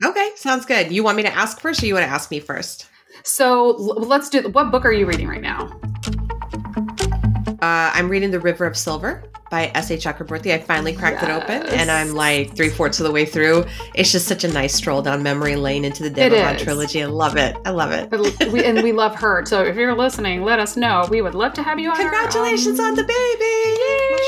Okay, 0.03 0.31
sounds 0.35 0.65
good. 0.65 0.91
You 0.91 1.03
want 1.03 1.17
me 1.17 1.23
to 1.23 1.33
ask 1.33 1.59
first, 1.59 1.81
or 1.81 1.87
you 1.87 1.93
want 1.93 2.05
to 2.05 2.11
ask 2.11 2.29
me 2.31 2.39
first? 2.39 2.87
So 3.23 3.71
let's 3.71 4.29
do. 4.29 4.49
What 4.49 4.71
book 4.71 4.85
are 4.85 4.93
you 4.93 5.05
reading 5.05 5.27
right 5.27 5.41
now? 5.41 5.79
Uh, 7.61 7.91
I'm 7.93 8.07
reading 8.07 8.31
The 8.31 8.39
River 8.39 8.65
of 8.65 8.77
Silver 8.77 9.23
by 9.49 9.71
S.A. 9.75 9.97
Chakraborty. 9.97 10.53
I 10.53 10.59
finally 10.59 10.93
cracked 10.93 11.23
it 11.23 11.29
open, 11.29 11.67
and 11.67 11.89
I'm 11.89 12.13
like 12.13 12.55
three 12.55 12.69
fourths 12.69 12.99
of 12.99 13.05
the 13.05 13.11
way 13.11 13.25
through. 13.25 13.65
It's 13.95 14.11
just 14.11 14.27
such 14.27 14.43
a 14.43 14.47
nice 14.47 14.73
stroll 14.75 15.01
down 15.01 15.23
memory 15.23 15.55
lane 15.55 15.85
into 15.85 16.09
the 16.09 16.25
is. 16.25 16.61
trilogy. 16.61 17.03
I 17.03 17.05
love 17.05 17.37
it. 17.37 17.55
I 17.65 17.71
love 17.71 17.91
it. 17.91 18.09
But 18.09 18.49
we, 18.51 18.63
and 18.63 18.81
we 18.83 18.91
love 18.91 19.15
her. 19.15 19.45
So 19.45 19.63
if 19.63 19.75
you're 19.75 19.95
listening, 19.95 20.43
let 20.43 20.59
us 20.59 20.77
know. 20.77 21.07
We 21.09 21.21
would 21.21 21.35
love 21.35 21.53
to 21.53 21.63
have 21.63 21.79
you 21.79 21.89
on. 21.89 21.95
our, 21.95 22.01
Congratulations 22.01 22.79
um, 22.79 22.87
on 22.87 22.95
the 22.95 23.03
baby! 23.03 23.43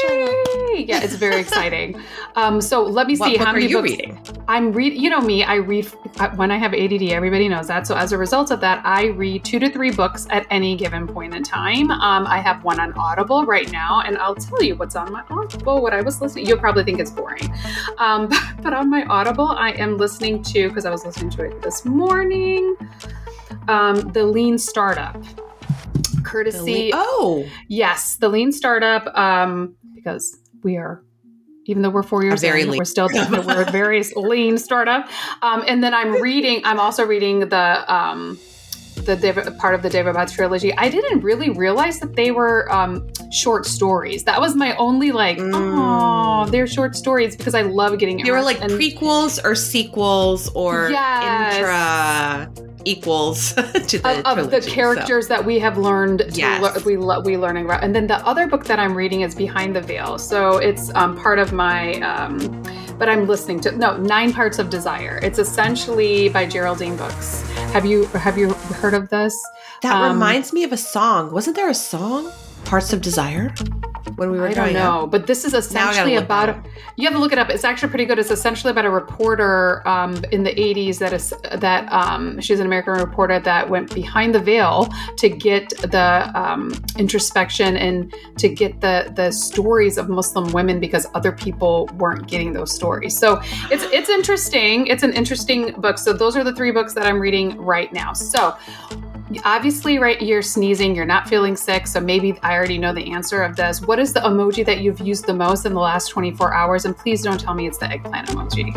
Yay! 0.10 0.86
Yeah, 0.88 1.04
it's 1.04 1.16
very 1.16 1.40
exciting. 1.42 2.02
Um, 2.36 2.62
so 2.62 2.84
let 2.84 3.08
me 3.08 3.18
What 3.18 3.32
see 3.32 3.38
book 3.38 3.48
how 3.48 3.54
are 3.54 3.60
you 3.60 3.78
books 3.78 3.92
reading? 3.92 4.20
I'm 4.48 4.72
read. 4.72 4.94
You 4.94 5.10
know 5.10 5.22
me, 5.22 5.44
I 5.44 5.56
read 5.56 5.88
uh, 6.20 6.30
when 6.32 6.52
I 6.52 6.58
have 6.58 6.74
ADD. 6.74 7.04
Everybody 7.04 7.48
knows 7.50 7.68
that. 7.68 7.86
So 7.86 7.96
as 7.96 8.12
a 8.12 8.18
result 8.18 8.52
of 8.52 8.60
that, 8.62 8.82
I 8.86 9.08
read 9.08 9.44
two 9.44 9.60
to 9.60 9.70
three 9.70 9.92
books 9.92 10.28
at 10.30 10.46
any 10.50 10.76
given 10.76 11.08
point 11.08 11.36
in 11.36 11.44
time. 11.44 11.92
Um, 11.92 12.26
I 12.28 12.40
have 12.40 12.64
one 12.64 12.80
on 12.80 12.94
Audible 12.94 13.46
right 13.46 13.72
now, 13.72 14.02
and 14.02 14.18
I'll 14.18 14.36
tell 14.36 14.64
you 14.64 14.76
what's 14.76 14.96
on 14.96 15.09
my 15.10 15.24
Audible. 15.30 15.82
What 15.82 15.94
I 15.94 16.02
was 16.02 16.22
listening, 16.22 16.46
you'll 16.46 16.60
probably 16.60 16.84
think 16.84 17.00
it's 17.00 17.12
boring, 17.12 17.52
um, 17.98 18.30
but 18.62 18.74
on 18.74 18.90
my 18.90 19.04
Audible, 19.06 19.48
I 19.48 19.72
am 19.72 19.98
listening 19.98 20.44
to 20.44 20.70
because 20.70 20.86
I 20.86 20.90
was 20.90 21.06
listening 21.06 21.30
to 21.32 21.44
it 21.44 21.62
this 21.62 21.86
morning. 21.86 22.76
Um, 23.68 24.12
the 24.14 24.24
Lean 24.24 24.58
Startup, 24.58 25.16
courtesy 26.24 26.92
Oh, 26.94 27.46
Yes, 27.68 28.18
the 28.18 28.30
lean 28.30 28.52
startup, 28.52 29.08
um, 29.18 29.76
because 29.96 30.38
we 30.64 30.78
are, 30.78 31.04
even 31.66 31.82
though 31.82 31.90
we're 31.90 32.04
four 32.04 32.24
years 32.24 32.42
very 32.42 32.62
in, 32.62 32.70
lean 32.70 32.78
we're 32.78 32.86
still 32.86 33.10
we're 33.32 33.62
a 33.68 33.72
very 33.72 34.04
lean 34.16 34.58
startup. 34.58 35.10
Um, 35.42 35.64
and 35.68 35.84
then 35.84 35.94
I'm 35.94 36.22
reading. 36.22 36.62
I'm 36.64 36.80
also 36.80 37.06
reading 37.06 37.50
the 37.50 37.94
um, 37.94 38.40
the 38.96 39.56
part 39.60 39.76
of 39.76 39.82
the 39.82 39.90
Daevabad 39.90 40.34
trilogy. 40.34 40.74
I 40.76 40.90
didn't 40.90 41.22
really 41.22 41.50
realize 41.50 42.00
that 42.00 42.16
they 42.16 42.32
were 42.32 42.72
um, 42.72 43.08
short 43.32 43.66
stories. 43.66 44.24
That 44.24 44.40
was 44.42 44.56
my 44.56 44.76
only 44.78 45.12
like, 45.12 45.38
Mm. 45.38 45.52
oh, 45.54 46.50
they're 46.50 46.68
short 46.68 46.96
stories 46.96 47.36
because 47.36 47.54
I 47.56 47.62
love 47.62 47.98
getting. 48.00 48.24
they 48.24 48.32
were 48.32 48.42
like. 48.42 48.62
And- 48.62 48.72
prequels 48.72 49.40
or 49.44 49.56
sequels 49.56 50.50
or 50.56 50.90
Yes. 50.90 51.56
intra 51.56 52.66
equals 52.86 53.54
to 53.88 54.00
the 54.00 54.22
of, 54.30 54.38
of 54.40 54.52
the 54.52 54.62
trilogy, 54.62 54.70
so. 54.70 54.74
characters 54.74 55.28
that 55.28 55.46
we 55.46 55.60
have 55.60 55.78
learned 55.78 56.20
to 56.20 56.32
Yes. 56.32 56.62
lear- 56.62 56.84
we 56.86 56.96
lo- 56.98 57.20
we 57.20 57.36
learning 57.38 57.66
about 57.66 57.84
and 57.84 57.94
then 57.94 58.08
the 58.08 58.16
other 58.26 58.48
book 58.48 58.64
that 58.66 58.80
i'm 58.80 58.96
reading 58.96 59.20
is 59.20 59.36
behind 59.36 59.76
the 59.76 59.82
veil 59.82 60.18
so 60.18 60.58
it's 60.60 60.90
um, 60.96 61.18
part 61.18 61.40
of 61.40 61.52
my 61.52 61.96
um, 62.00 62.40
but 62.98 63.10
i'm 63.10 63.28
listening 63.28 63.60
to 63.60 63.72
no 63.76 63.98
nine 63.98 64.32
parts 64.32 64.60
of 64.60 64.70
desire 64.70 65.20
it's 65.22 65.40
essentially 65.40 66.30
by 66.30 66.46
geraldine 66.46 66.96
brooks 66.96 67.42
have 67.74 67.86
you 67.86 68.06
have 68.16 68.38
you 68.38 68.54
heard 68.82 68.94
of 68.94 69.10
this 69.10 69.36
That 69.82 69.94
Um, 69.96 70.14
reminds 70.14 70.54
me 70.54 70.64
of 70.64 70.72
a 70.72 70.78
song. 70.78 71.32
Wasn't 71.32 71.56
there 71.58 71.70
a 71.70 71.74
song? 71.76 72.32
Parts 72.70 72.94
of 72.94 73.02
Desire? 73.02 73.52
When 74.18 74.30
we 74.30 74.38
were 74.38 74.46
I 74.46 74.54
don't 74.54 74.66
growing 74.66 74.76
up? 74.76 75.02
know, 75.02 75.08
but 75.08 75.26
this 75.26 75.44
is 75.44 75.54
Now 75.54 75.58
I 75.58 75.62
gotta 75.62 75.68
essentially 75.68 76.16
about. 76.18 76.68
You 76.98 77.06
have 77.06 77.16
to 77.16 77.20
look 77.20 77.32
it 77.32 77.40
up. 77.40 77.50
It's 77.50 77.64
actually 77.64 77.90
pretty 77.90 78.06
good. 78.06 78.20
It's 78.20 78.30
essentially 78.30 78.70
about 78.70 78.86
a 78.86 78.92
reporter 78.92 79.82
um, 79.88 80.24
in 80.32 80.44
the 80.44 80.54
'80s 80.54 81.00
that 81.00 81.12
is 81.12 81.34
that 81.52 81.92
um, 81.92 82.40
she's 82.40 82.60
an 82.60 82.68
American 82.68 82.94
reporter 82.94 83.40
that 83.40 83.68
went 83.68 83.92
behind 83.96 84.36
the 84.36 84.40
veil 84.40 84.88
to 85.18 85.30
get 85.30 85.70
the 85.70 86.32
um, 86.36 86.72
introspection 87.00 87.76
and 87.76 88.14
to 88.38 88.48
get 88.48 88.82
the 88.82 89.12
the 89.16 89.32
stories 89.32 89.98
of 89.98 90.08
Muslim 90.08 90.52
women 90.52 90.80
because 90.80 91.08
other 91.16 91.32
people 91.32 91.90
weren't 91.98 92.28
getting 92.28 92.54
those 92.54 92.72
stories. 92.72 93.18
So 93.18 93.42
it's 93.72 93.84
it's 93.86 94.10
interesting. 94.10 94.86
It's 94.86 95.02
an 95.02 95.14
interesting 95.14 95.72
book. 95.82 95.98
So 95.98 96.14
those 96.14 96.38
are 96.38 96.44
the 96.44 96.54
three 96.54 96.72
books 96.72 96.94
that 96.94 97.08
I'm 97.08 97.20
reading 97.20 97.58
right 97.58 97.92
now. 97.92 98.14
So 98.14 98.56
obviously 99.46 100.00
right 100.00 100.22
you're 100.22 100.42
sneezing 100.42 100.96
you're 100.96 101.06
not 101.06 101.30
feeling 101.30 101.56
sick 101.56 101.86
so 101.86 102.00
maybe 102.00 102.38
i 102.42 102.54
already 102.56 102.78
know 102.80 102.92
the 102.94 103.12
answer 103.12 103.42
of 103.44 103.56
this 103.56 103.80
what 103.82 104.00
is 104.00 104.12
the 104.12 104.20
emoji 104.22 104.66
that 104.66 104.80
you've 104.82 105.00
used 105.00 105.26
the 105.28 105.34
most 105.34 105.66
in 105.68 105.74
the 105.74 105.80
last 105.80 106.08
24 106.08 106.52
hours 106.54 106.86
and 106.86 106.98
please 106.98 107.22
don't 107.22 107.40
tell 107.40 107.54
me 107.54 107.68
it's 107.68 107.78
the 107.78 107.86
eggplant 107.90 108.28
emoji 108.30 108.70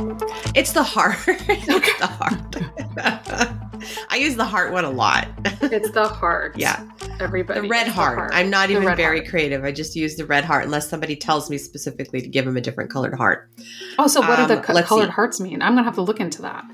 It's 0.55 0.73
the 0.73 0.83
heart. 0.83 1.17
it's 1.27 1.99
the 1.99 2.07
heart. 2.07 3.53
I 4.11 4.17
use 4.17 4.37
the 4.37 4.45
heart 4.45 4.73
one 4.73 4.85
a 4.85 4.91
lot. 4.91 5.29
it's 5.63 5.91
the 5.91 6.07
heart 6.07 6.57
Yeah. 6.59 6.87
everybody 7.19 7.63
The 7.63 7.69
red 7.69 7.87
it's 7.89 7.97
heart. 7.97 8.31
I'm 8.35 8.51
not 8.51 8.71
even 8.71 8.95
very 8.95 9.19
heart. 9.21 9.31
creative. 9.31 9.65
I 9.65 9.73
just 9.73 9.97
use 9.97 10.17
the 10.17 10.27
red 10.27 10.45
heart 10.45 10.65
unless 10.65 10.89
somebody 10.89 11.17
tells 11.17 11.49
me 11.51 11.59
specifically 11.59 12.21
to 12.21 12.29
give 12.29 12.45
them 12.45 12.57
a 12.57 12.61
different 12.61 12.91
colored 12.91 13.15
heart. 13.15 13.51
oh 13.99 14.07
so 14.07 14.21
what 14.21 14.37
do 14.37 14.47
the 14.47 14.59
Um, 14.59 14.63
co- 14.63 14.83
colored 14.83 15.07
see. 15.07 15.11
hearts 15.13 15.41
mean 15.41 15.63
i'm 15.63 15.73
gonna 15.75 15.85
have 15.85 15.95
to 15.95 16.03
look 16.03 16.21
into 16.21 16.43
that 16.43 16.65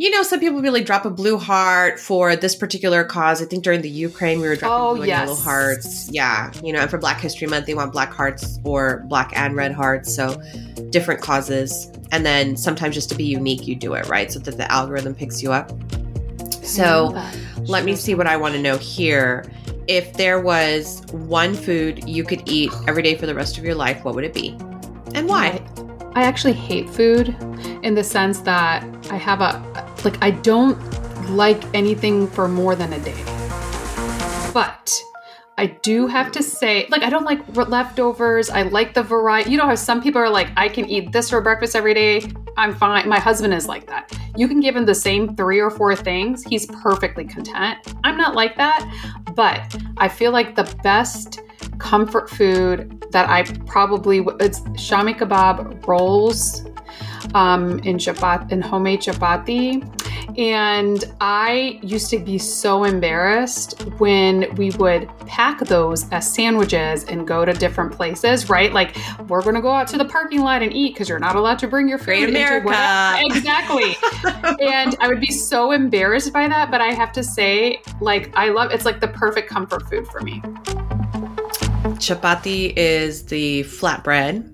You 0.00 0.10
know, 0.10 0.22
some 0.22 0.38
people 0.38 0.62
really 0.62 0.84
drop 0.84 1.04
a 1.06 1.10
blue 1.10 1.38
heart 1.38 1.98
for 1.98 2.36
this 2.36 2.54
particular 2.54 3.02
cause. 3.02 3.42
I 3.42 3.46
think 3.46 3.64
during 3.64 3.82
the 3.82 3.90
Ukraine, 3.90 4.40
we 4.40 4.46
were 4.46 4.54
dropping 4.54 4.80
Oh, 4.80 4.94
blue 4.94 5.02
and 5.02 5.08
yellow 5.08 5.34
hearts. 5.34 6.08
Yeah. 6.12 6.52
You 6.62 6.72
know, 6.72 6.78
and 6.78 6.88
for 6.88 6.98
Black 6.98 7.18
History 7.18 7.48
Month, 7.48 7.66
they 7.66 7.74
want 7.74 7.92
black 7.92 8.12
hearts 8.12 8.60
or 8.62 9.02
black 9.08 9.32
and 9.34 9.56
red 9.56 9.72
hearts. 9.72 10.14
So 10.14 10.40
different 10.90 11.20
causes. 11.20 11.90
And 12.12 12.24
then 12.24 12.56
sometimes 12.56 12.94
just 12.94 13.08
to 13.08 13.16
be 13.16 13.24
unique, 13.24 13.66
you 13.66 13.74
do 13.74 13.94
it, 13.94 14.06
right? 14.06 14.30
So 14.30 14.38
that 14.38 14.56
the 14.56 14.70
algorithm 14.70 15.16
picks 15.16 15.42
you 15.42 15.50
up. 15.50 15.72
So 16.62 17.20
let 17.62 17.84
me 17.84 17.96
see 17.96 18.14
what 18.14 18.28
I 18.28 18.36
want 18.36 18.54
to 18.54 18.62
know 18.62 18.76
here. 18.76 19.50
If 19.88 20.12
there 20.12 20.40
was 20.40 21.02
one 21.10 21.54
food 21.54 22.08
you 22.08 22.22
could 22.22 22.48
eat 22.48 22.70
every 22.86 23.02
day 23.02 23.16
for 23.16 23.26
the 23.26 23.34
rest 23.34 23.58
of 23.58 23.64
your 23.64 23.74
life, 23.74 24.04
what 24.04 24.14
would 24.14 24.22
it 24.22 24.32
be? 24.32 24.50
And 25.14 25.26
why? 25.26 25.60
I 26.14 26.22
actually 26.22 26.52
hate 26.52 26.88
food 26.90 27.28
in 27.82 27.94
the 27.94 28.04
sense 28.04 28.40
that 28.40 28.84
I 29.10 29.16
have 29.16 29.40
a 29.40 29.87
like 30.04 30.22
I 30.22 30.30
don't 30.30 30.78
like 31.30 31.62
anything 31.74 32.26
for 32.26 32.48
more 32.48 32.74
than 32.74 32.92
a 32.92 33.00
day. 33.00 33.22
But 34.52 34.92
I 35.58 35.66
do 35.82 36.06
have 36.06 36.30
to 36.32 36.42
say, 36.42 36.86
like, 36.88 37.02
I 37.02 37.10
don't 37.10 37.24
like 37.24 37.40
leftovers. 37.56 38.48
I 38.48 38.62
like 38.62 38.94
the 38.94 39.02
variety. 39.02 39.50
You 39.50 39.56
know 39.56 39.66
how 39.66 39.74
some 39.74 40.00
people 40.00 40.20
are 40.20 40.30
like, 40.30 40.50
I 40.56 40.68
can 40.68 40.88
eat 40.88 41.10
this 41.10 41.30
for 41.30 41.40
breakfast 41.40 41.74
every 41.74 41.94
day. 41.94 42.22
I'm 42.56 42.72
fine. 42.74 43.08
My 43.08 43.18
husband 43.18 43.52
is 43.52 43.66
like 43.66 43.86
that. 43.88 44.16
You 44.36 44.46
can 44.46 44.60
give 44.60 44.76
him 44.76 44.86
the 44.86 44.94
same 44.94 45.34
three 45.34 45.58
or 45.60 45.70
four 45.70 45.96
things. 45.96 46.44
He's 46.44 46.66
perfectly 46.66 47.24
content. 47.24 47.78
I'm 48.04 48.16
not 48.16 48.36
like 48.36 48.56
that. 48.56 48.88
But 49.34 49.76
I 49.96 50.08
feel 50.08 50.30
like 50.30 50.54
the 50.54 50.72
best 50.84 51.40
comfort 51.78 52.30
food 52.30 53.04
that 53.10 53.28
I 53.28 53.42
probably, 53.66 54.18
it's 54.38 54.60
shami 54.60 55.18
kebab 55.18 55.86
rolls 55.88 56.64
um, 57.34 57.78
in 57.80 57.96
chapat 57.96 58.50
in 58.50 58.60
homemade 58.60 59.00
chapati. 59.00 59.84
And 60.38 61.04
I 61.20 61.80
used 61.82 62.10
to 62.10 62.18
be 62.18 62.38
so 62.38 62.84
embarrassed 62.84 63.80
when 63.98 64.54
we 64.56 64.70
would 64.72 65.08
pack 65.26 65.60
those 65.60 66.08
as 66.10 66.32
sandwiches 66.32 67.04
and 67.04 67.26
go 67.26 67.44
to 67.44 67.52
different 67.52 67.92
places, 67.92 68.48
right? 68.48 68.72
Like 68.72 68.96
we're 69.28 69.42
gonna 69.42 69.60
go 69.60 69.70
out 69.70 69.88
to 69.88 69.98
the 69.98 70.04
parking 70.04 70.42
lot 70.42 70.62
and 70.62 70.72
eat 70.72 70.94
because 70.94 71.08
you're 71.08 71.18
not 71.18 71.36
allowed 71.36 71.58
to 71.60 71.68
bring 71.68 71.88
your 71.88 71.98
food. 71.98 72.06
Great 72.06 72.28
America. 72.28 72.68
Exactly. 73.38 73.96
and 74.60 74.96
I 75.00 75.08
would 75.08 75.20
be 75.20 75.32
so 75.32 75.72
embarrassed 75.72 76.32
by 76.32 76.48
that, 76.48 76.70
but 76.70 76.80
I 76.80 76.92
have 76.92 77.12
to 77.12 77.22
say, 77.22 77.80
like, 78.00 78.30
I 78.36 78.48
love 78.50 78.70
it's 78.70 78.84
like 78.84 79.00
the 79.00 79.08
perfect 79.08 79.48
comfort 79.48 79.88
food 79.88 80.06
for 80.08 80.20
me. 80.20 80.40
Chapati 81.98 82.72
is 82.76 83.26
the 83.26 83.62
flatbread 83.64 84.52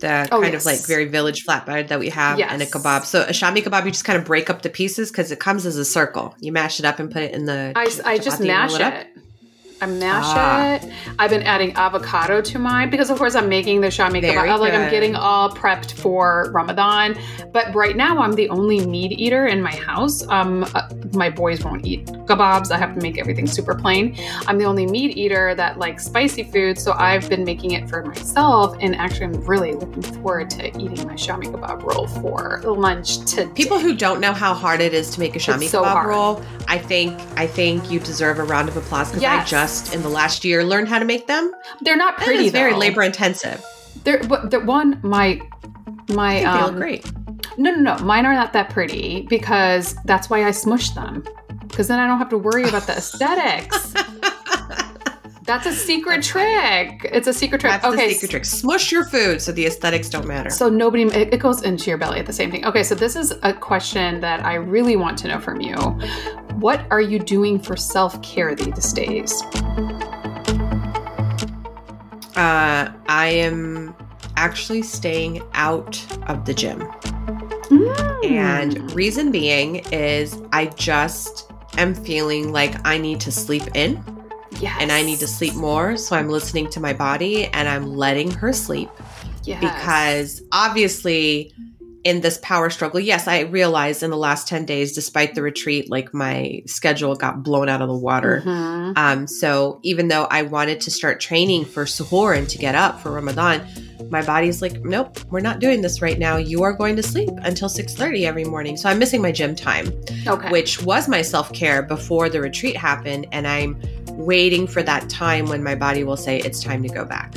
the 0.00 0.28
oh, 0.30 0.40
kind 0.40 0.52
yes. 0.52 0.62
of 0.62 0.66
like 0.66 0.86
very 0.86 1.06
village 1.06 1.44
flatbread 1.46 1.88
that 1.88 1.98
we 1.98 2.08
have 2.10 2.38
yes. 2.38 2.50
and 2.52 2.62
a 2.62 2.66
kebab. 2.66 3.04
So 3.04 3.22
a 3.22 3.30
shami 3.30 3.58
kebab, 3.62 3.84
you 3.84 3.90
just 3.90 4.04
kind 4.04 4.18
of 4.18 4.24
break 4.24 4.50
up 4.50 4.62
the 4.62 4.70
pieces 4.70 5.10
because 5.10 5.30
it 5.30 5.40
comes 5.40 5.66
as 5.66 5.76
a 5.76 5.84
circle. 5.84 6.34
You 6.40 6.52
mash 6.52 6.78
it 6.78 6.84
up 6.84 6.98
and 6.98 7.10
put 7.10 7.22
it 7.22 7.34
in 7.34 7.46
the. 7.46 7.72
I, 7.74 7.90
I 8.04 8.18
just 8.18 8.40
mash 8.40 8.78
it. 8.78 9.08
I 9.80 9.86
mash 9.86 10.24
ah. 10.26 10.74
it. 10.74 10.92
I've 11.18 11.30
been 11.30 11.42
adding 11.42 11.72
avocado 11.74 12.40
to 12.40 12.58
mine 12.58 12.88
because, 12.88 13.10
of 13.10 13.18
course, 13.18 13.34
I'm 13.34 13.48
making 13.48 13.82
the 13.82 13.88
shami 13.88 14.22
kebab. 14.22 14.58
Like 14.58 14.72
I'm 14.72 14.90
getting 14.90 15.14
all 15.14 15.50
prepped 15.50 15.92
for 15.92 16.50
Ramadan. 16.52 17.18
But 17.52 17.74
right 17.74 17.96
now, 17.96 18.18
I'm 18.18 18.32
the 18.32 18.48
only 18.48 18.86
meat 18.86 19.12
eater 19.12 19.46
in 19.46 19.60
my 19.60 19.74
house. 19.74 20.26
Um, 20.28 20.64
uh, 20.74 20.88
my 21.12 21.28
boys 21.28 21.62
won't 21.62 21.84
eat 21.84 22.06
kebabs. 22.06 22.70
I 22.70 22.78
have 22.78 22.94
to 22.94 23.00
make 23.02 23.18
everything 23.18 23.46
super 23.46 23.74
plain. 23.74 24.16
I'm 24.46 24.56
the 24.56 24.64
only 24.64 24.86
meat 24.86 25.16
eater 25.16 25.54
that 25.54 25.78
likes 25.78 26.06
spicy 26.06 26.44
food, 26.44 26.78
so 26.78 26.92
I've 26.92 27.28
been 27.28 27.44
making 27.44 27.72
it 27.72 27.88
for 27.88 28.02
myself. 28.02 28.76
And 28.80 28.96
actually, 28.96 29.26
I'm 29.26 29.44
really 29.44 29.74
looking 29.74 30.02
forward 30.02 30.48
to 30.50 30.68
eating 30.68 31.06
my 31.06 31.14
shami 31.14 31.44
kebab 31.52 31.82
roll 31.82 32.06
for 32.06 32.62
lunch 32.64 33.18
today. 33.30 33.50
People 33.54 33.78
who 33.78 33.94
don't 33.94 34.20
know 34.20 34.32
how 34.32 34.54
hard 34.54 34.80
it 34.80 34.94
is 34.94 35.10
to 35.10 35.20
make 35.20 35.36
a 35.36 35.38
shami 35.38 35.68
so 35.68 35.82
kebab 35.82 35.92
hard. 35.92 36.08
roll, 36.08 36.42
I 36.66 36.78
think 36.78 37.20
I 37.36 37.46
think 37.46 37.90
you 37.90 38.00
deserve 38.00 38.38
a 38.38 38.44
round 38.44 38.68
of 38.68 38.76
applause 38.76 39.08
because 39.08 39.22
yes. 39.22 39.46
I 39.46 39.50
just 39.50 39.65
in 39.92 40.02
the 40.02 40.08
last 40.08 40.44
year 40.44 40.64
learned 40.64 40.88
how 40.88 40.98
to 40.98 41.04
make 41.04 41.26
them. 41.26 41.52
They're 41.80 41.96
not 41.96 42.16
pretty. 42.16 42.44
It's 42.44 42.52
very 42.52 42.74
labor 42.74 43.02
intensive. 43.02 43.64
They're 44.04 44.18
the 44.18 44.62
one 44.64 45.00
my 45.02 45.40
my 46.08 46.42
um, 46.44 46.56
they 46.56 46.62
look 46.62 46.72
um, 46.72 46.76
great. 46.76 47.12
No, 47.58 47.70
no, 47.70 47.96
no. 47.96 48.04
Mine 48.04 48.26
are 48.26 48.34
not 48.34 48.52
that 48.52 48.70
pretty 48.70 49.22
because 49.28 49.94
that's 50.04 50.30
why 50.30 50.44
I 50.44 50.50
smush 50.50 50.90
them. 50.90 51.24
Because 51.68 51.88
then 51.88 51.98
I 51.98 52.06
don't 52.06 52.18
have 52.18 52.28
to 52.30 52.38
worry 52.38 52.68
about 52.68 52.86
the 52.86 52.92
aesthetics. 52.96 53.94
That's 55.46 55.64
a 55.64 55.72
secret 55.72 56.24
trick. 56.24 57.08
It's 57.12 57.28
a 57.28 57.32
secret 57.32 57.60
trick. 57.60 57.72
That's 57.72 57.84
okay. 57.84 58.12
secret 58.12 58.30
trick. 58.30 58.44
Smush 58.44 58.90
your 58.90 59.04
food 59.04 59.40
so 59.40 59.52
the 59.52 59.64
aesthetics 59.64 60.08
don't 60.08 60.26
matter. 60.26 60.50
So 60.50 60.68
nobody, 60.68 61.04
it, 61.04 61.32
it 61.32 61.38
goes 61.38 61.62
into 61.62 61.88
your 61.88 61.98
belly 61.98 62.18
at 62.18 62.26
the 62.26 62.32
same 62.32 62.50
thing. 62.50 62.66
Okay, 62.66 62.82
so 62.82 62.96
this 62.96 63.14
is 63.14 63.32
a 63.44 63.52
question 63.52 64.20
that 64.20 64.44
I 64.44 64.54
really 64.54 64.96
want 64.96 65.16
to 65.18 65.28
know 65.28 65.38
from 65.38 65.60
you. 65.60 65.76
What 66.56 66.86
are 66.90 67.02
you 67.02 67.18
doing 67.18 67.58
for 67.58 67.76
self 67.76 68.20
care 68.22 68.54
these 68.54 68.92
days? 68.94 69.42
Uh, 72.34 72.92
I 73.08 73.26
am 73.26 73.94
actually 74.36 74.80
staying 74.80 75.42
out 75.52 76.02
of 76.28 76.46
the 76.46 76.54
gym. 76.54 76.80
Mm. 76.80 78.24
And 78.24 78.92
reason 78.92 79.30
being 79.30 79.76
is 79.92 80.40
I 80.52 80.66
just 80.66 81.52
am 81.76 81.94
feeling 81.94 82.52
like 82.52 82.74
I 82.86 82.96
need 82.96 83.20
to 83.20 83.32
sleep 83.32 83.64
in. 83.74 84.02
Yes. 84.58 84.78
And 84.80 84.90
I 84.90 85.02
need 85.02 85.18
to 85.18 85.26
sleep 85.26 85.54
more. 85.54 85.98
So 85.98 86.16
I'm 86.16 86.30
listening 86.30 86.70
to 86.70 86.80
my 86.80 86.94
body 86.94 87.48
and 87.48 87.68
I'm 87.68 87.86
letting 87.86 88.30
her 88.30 88.54
sleep. 88.54 88.88
Yes. 89.44 89.60
Because 89.60 90.42
obviously, 90.52 91.52
in 92.06 92.20
this 92.20 92.38
power 92.40 92.70
struggle, 92.70 93.00
yes, 93.00 93.26
I 93.26 93.40
realized 93.40 94.04
in 94.04 94.10
the 94.10 94.16
last 94.16 94.46
10 94.46 94.64
days, 94.64 94.92
despite 94.92 95.34
the 95.34 95.42
retreat, 95.42 95.90
like 95.90 96.14
my 96.14 96.62
schedule 96.64 97.16
got 97.16 97.42
blown 97.42 97.68
out 97.68 97.82
of 97.82 97.88
the 97.88 97.96
water. 97.96 98.44
Mm-hmm. 98.46 98.92
Um, 98.94 99.26
so 99.26 99.80
even 99.82 100.06
though 100.06 100.26
I 100.30 100.42
wanted 100.42 100.80
to 100.82 100.90
start 100.92 101.18
training 101.18 101.64
for 101.64 101.84
suhoor 101.84 102.38
and 102.38 102.48
to 102.48 102.58
get 102.58 102.76
up 102.76 103.00
for 103.00 103.10
Ramadan, 103.10 103.66
my 104.08 104.22
body's 104.22 104.62
like, 104.62 104.84
nope, 104.84 105.18
we're 105.32 105.40
not 105.40 105.58
doing 105.58 105.82
this 105.82 106.00
right 106.00 106.16
now. 106.16 106.36
You 106.36 106.62
are 106.62 106.72
going 106.72 106.94
to 106.94 107.02
sleep 107.02 107.30
until 107.42 107.68
6:30 107.68 108.24
every 108.24 108.44
morning. 108.44 108.76
So 108.76 108.88
I'm 108.88 109.00
missing 109.00 109.20
my 109.20 109.32
gym 109.32 109.56
time, 109.56 109.90
okay. 110.28 110.48
which 110.50 110.80
was 110.82 111.08
my 111.08 111.22
self-care 111.22 111.82
before 111.82 112.28
the 112.28 112.40
retreat 112.40 112.76
happened. 112.76 113.26
And 113.32 113.48
I'm 113.48 113.82
waiting 114.10 114.68
for 114.68 114.80
that 114.84 115.10
time 115.10 115.46
when 115.46 115.64
my 115.64 115.74
body 115.74 116.04
will 116.04 116.16
say 116.16 116.38
it's 116.38 116.62
time 116.62 116.84
to 116.84 116.88
go 116.88 117.04
back. 117.04 117.34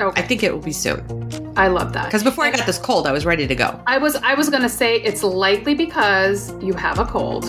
Okay. 0.00 0.22
I 0.22 0.26
think 0.26 0.42
it 0.42 0.54
will 0.54 0.62
be 0.62 0.72
soon. 0.72 1.45
I 1.56 1.68
love 1.68 1.92
that. 1.94 2.06
Because 2.06 2.22
before 2.22 2.44
I 2.44 2.50
got 2.50 2.66
this 2.66 2.78
cold, 2.78 3.06
I 3.06 3.12
was 3.12 3.24
ready 3.24 3.46
to 3.46 3.54
go. 3.54 3.80
I 3.86 3.98
was 3.98 4.16
I 4.16 4.34
was 4.34 4.50
gonna 4.50 4.68
say 4.68 4.96
it's 5.00 5.22
likely 5.22 5.74
because 5.74 6.52
you 6.62 6.74
have 6.74 6.98
a 6.98 7.04
cold 7.04 7.46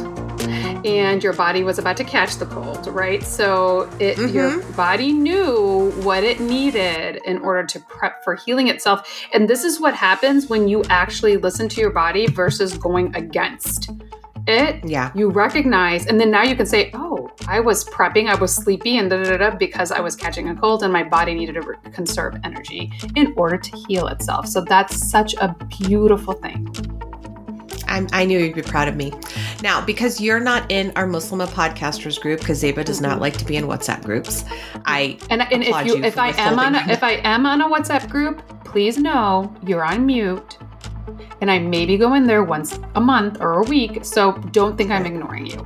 and 0.86 1.24
your 1.24 1.34
body 1.34 1.63
was 1.63 1.80
about 1.80 1.98
to 1.98 2.04
catch 2.04 2.36
the 2.38 2.46
cold, 2.46 2.88
right? 2.88 3.24
So 3.24 3.89
it 4.00 4.17
mm-hmm. 4.17 4.34
your 4.34 4.63
body 4.74 5.12
knew 5.12 5.91
what 6.04 6.24
it 6.24 6.39
needed 6.39 7.22
in 7.26 7.39
order 7.39 7.65
to 7.65 7.80
prep 7.80 8.24
for 8.24 8.36
healing 8.36 8.67
itself. 8.67 9.28
And 9.34 9.50
this 9.50 9.63
is 9.63 9.80
what 9.80 9.93
happens 9.93 10.48
when 10.48 10.67
you 10.67 10.84
actually 10.89 11.38
listen 11.38 11.67
to 11.70 11.82
your 11.82 11.91
body 11.91 12.28
versus 12.28 12.78
going 12.78 13.15
against 13.15 13.91
it, 14.48 14.84
yeah, 14.86 15.12
you 15.13 15.30
recognize, 15.30 16.06
and 16.06 16.20
then 16.20 16.32
now 16.32 16.43
you 16.43 16.56
can 16.56 16.65
say, 16.65 16.89
"Oh, 16.93 17.07
I 17.47 17.60
was 17.60 17.86
prepping, 17.86 18.30
I 18.30 18.36
was 18.36 18.54
sleepy, 18.54 18.97
and 18.97 19.10
da 19.10 19.23
da 19.23 19.38
da 19.38 19.52
because 19.52 19.91
I 19.91 20.00
was 20.00 20.15
catching 20.15 20.50
a 20.50 20.56
cold, 20.56 20.84
and 20.84 20.91
my 20.91 21.04
body 21.04 21.34
needed 21.34 21.54
to 21.54 21.62
re- 21.62 21.76
conserve 21.91 22.36
energy 22.43 22.91
in 23.15 23.34
order 23.38 23.58
to 23.58 23.78
heal 23.88 24.08
itself." 24.08 24.47
So 24.47 24.62
that's 24.62 24.95
such 24.95 25.34
a 25.36 25.56
beautiful 25.80 26.34
thing. 26.34 26.73
I'm, 27.88 28.08
i 28.12 28.26
knew 28.26 28.38
you'd 28.38 28.56
be 28.56 28.62
proud 28.62 28.89
of 28.89 28.97
me. 28.97 29.13
Now, 29.63 29.84
because 29.84 30.19
you're 30.19 30.41
not 30.41 30.69
in 30.69 30.91
our 30.97 31.08
Muslima 31.08 31.47
podcasters 31.47 32.19
group, 32.19 32.41
because 32.41 32.62
Zeba 32.62 32.84
does 32.84 33.00
not 33.00 33.13
mm-hmm. 33.13 33.21
like 33.21 33.38
to 33.38 33.45
be 33.45 33.56
in 33.56 33.65
WhatsApp 33.65 34.04
groups, 34.04 34.43
I 34.86 35.17
and, 35.30 35.41
and 35.41 35.63
if 35.63 35.86
you, 35.86 35.97
you 35.97 36.04
if 36.04 36.17
I 36.17 36.30
am 36.32 36.60
on 36.60 36.76
a, 36.76 36.86
if 36.89 37.04
I 37.04 37.13
am 37.23 37.45
on 37.45 37.62
a 37.62 37.69
WhatsApp 37.69 38.10
group, 38.10 38.41
please 38.65 38.97
know 38.97 39.56
you're 39.65 39.84
on 39.84 40.06
mute 40.06 40.58
and 41.41 41.52
I 41.52 41.60
maybe 41.60 41.97
go 41.97 42.13
in 42.13 42.23
there 42.26 42.43
once 42.43 42.80
a 42.95 43.02
month 43.02 43.41
or 43.41 43.62
a 43.62 43.63
week. 43.63 44.04
So 44.04 44.34
don't 44.52 44.78
think 44.78 44.91
I'm 44.91 45.06
ignoring 45.06 45.45
you. 45.45 45.65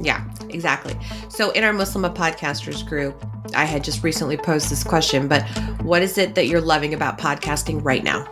Yeah, 0.00 0.24
exactly. 0.54 0.96
So 1.28 1.50
in 1.50 1.64
our 1.64 1.72
Muslima 1.72 2.14
podcasters 2.14 2.86
group, 2.86 3.22
I 3.54 3.64
had 3.64 3.84
just 3.84 4.02
recently 4.02 4.36
posed 4.36 4.70
this 4.70 4.84
question, 4.84 5.28
but 5.28 5.42
what 5.82 6.02
is 6.02 6.16
it 6.16 6.34
that 6.36 6.46
you're 6.46 6.60
loving 6.60 6.94
about 6.94 7.18
podcasting 7.18 7.84
right 7.84 8.02
now? 8.02 8.26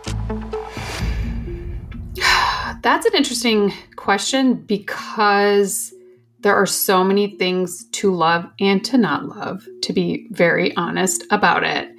That's 2.81 3.05
an 3.05 3.13
interesting 3.15 3.73
question 3.95 4.55
because 4.55 5.93
there 6.39 6.55
are 6.55 6.65
so 6.65 7.03
many 7.03 7.37
things 7.37 7.85
to 7.85 8.13
love 8.13 8.45
and 8.59 8.83
to 8.85 8.97
not 8.97 9.25
love, 9.25 9.65
to 9.83 9.93
be 9.93 10.27
very 10.31 10.75
honest 10.75 11.23
about 11.29 11.63
it. 11.63 11.89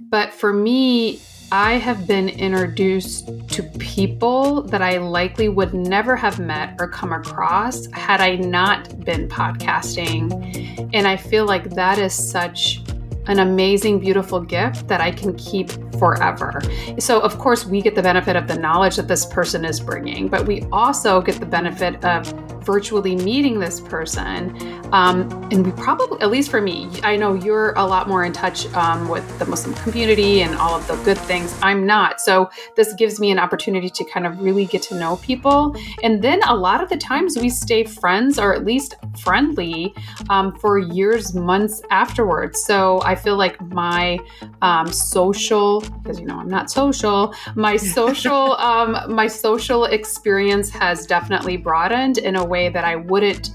But 0.00 0.32
for 0.32 0.52
me, 0.52 1.20
I 1.52 1.74
have 1.74 2.06
been 2.06 2.28
introduced 2.28 3.48
to 3.50 3.62
people 3.78 4.62
that 4.62 4.82
I 4.82 4.98
likely 4.98 5.48
would 5.48 5.74
never 5.74 6.16
have 6.16 6.38
met 6.38 6.74
or 6.80 6.88
come 6.88 7.12
across 7.12 7.86
had 7.92 8.20
I 8.20 8.36
not 8.36 9.04
been 9.04 9.28
podcasting. 9.28 10.90
And 10.92 11.06
I 11.06 11.16
feel 11.16 11.46
like 11.46 11.70
that 11.70 11.98
is 11.98 12.12
such 12.12 12.80
an 13.26 13.38
amazing, 13.38 14.00
beautiful 14.00 14.40
gift 14.40 14.88
that 14.88 15.00
I 15.00 15.10
can 15.10 15.34
keep 15.36 15.70
forever. 15.98 16.60
So, 16.98 17.20
of 17.20 17.38
course, 17.38 17.64
we 17.64 17.80
get 17.80 17.94
the 17.94 18.02
benefit 18.02 18.36
of 18.36 18.48
the 18.48 18.58
knowledge 18.58 18.96
that 18.96 19.08
this 19.08 19.24
person 19.24 19.64
is 19.64 19.80
bringing, 19.80 20.28
but 20.28 20.46
we 20.46 20.62
also 20.72 21.22
get 21.22 21.40
the 21.40 21.46
benefit 21.46 22.04
of 22.04 22.32
virtually 22.64 23.16
meeting 23.16 23.58
this 23.58 23.80
person. 23.80 24.56
Um, 24.92 25.30
and 25.50 25.66
we 25.66 25.72
probably, 25.72 26.20
at 26.20 26.30
least 26.30 26.50
for 26.50 26.60
me, 26.60 26.88
I 27.02 27.16
know 27.16 27.34
you're 27.34 27.72
a 27.72 27.84
lot 27.84 28.08
more 28.08 28.24
in 28.24 28.32
touch 28.32 28.66
um, 28.74 29.08
with 29.08 29.26
the 29.38 29.46
Muslim 29.46 29.74
community 29.76 30.42
and 30.42 30.54
all 30.56 30.74
of 30.74 30.86
the 30.86 30.96
good 31.04 31.18
things. 31.18 31.56
I'm 31.62 31.84
not. 31.84 32.20
So 32.20 32.50
this 32.76 32.94
gives 32.94 33.18
me 33.20 33.30
an 33.30 33.38
opportunity 33.38 33.90
to 33.90 34.04
kind 34.04 34.26
of 34.26 34.40
really 34.40 34.66
get 34.66 34.82
to 34.82 34.94
know 34.94 35.16
people. 35.16 35.76
And 36.02 36.22
then 36.22 36.40
a 36.44 36.54
lot 36.54 36.82
of 36.82 36.88
the 36.88 36.96
times 36.96 37.36
we 37.36 37.48
stay 37.48 37.84
friends 37.84 38.38
or 38.38 38.54
at 38.54 38.64
least 38.64 38.94
friendly 39.18 39.94
um, 40.30 40.54
for 40.58 40.78
years, 40.78 41.34
months 41.34 41.82
afterwards. 41.90 42.64
So 42.64 43.00
I 43.02 43.14
feel 43.14 43.36
like 43.36 43.60
my 43.60 44.18
um, 44.62 44.86
social, 44.92 45.80
because 45.80 46.20
you 46.20 46.26
know 46.26 46.38
I'm 46.38 46.48
not 46.48 46.70
social, 46.70 47.34
my 47.54 47.76
social, 47.98 48.56
um, 48.56 48.96
my 49.12 49.26
social 49.26 49.84
experience 49.86 50.70
has 50.70 51.06
definitely 51.06 51.56
broadened 51.56 52.18
in 52.18 52.36
a 52.36 52.44
way 52.44 52.53
way 52.54 52.68
that 52.68 52.84
I 52.84 52.94
wouldn't 52.94 53.50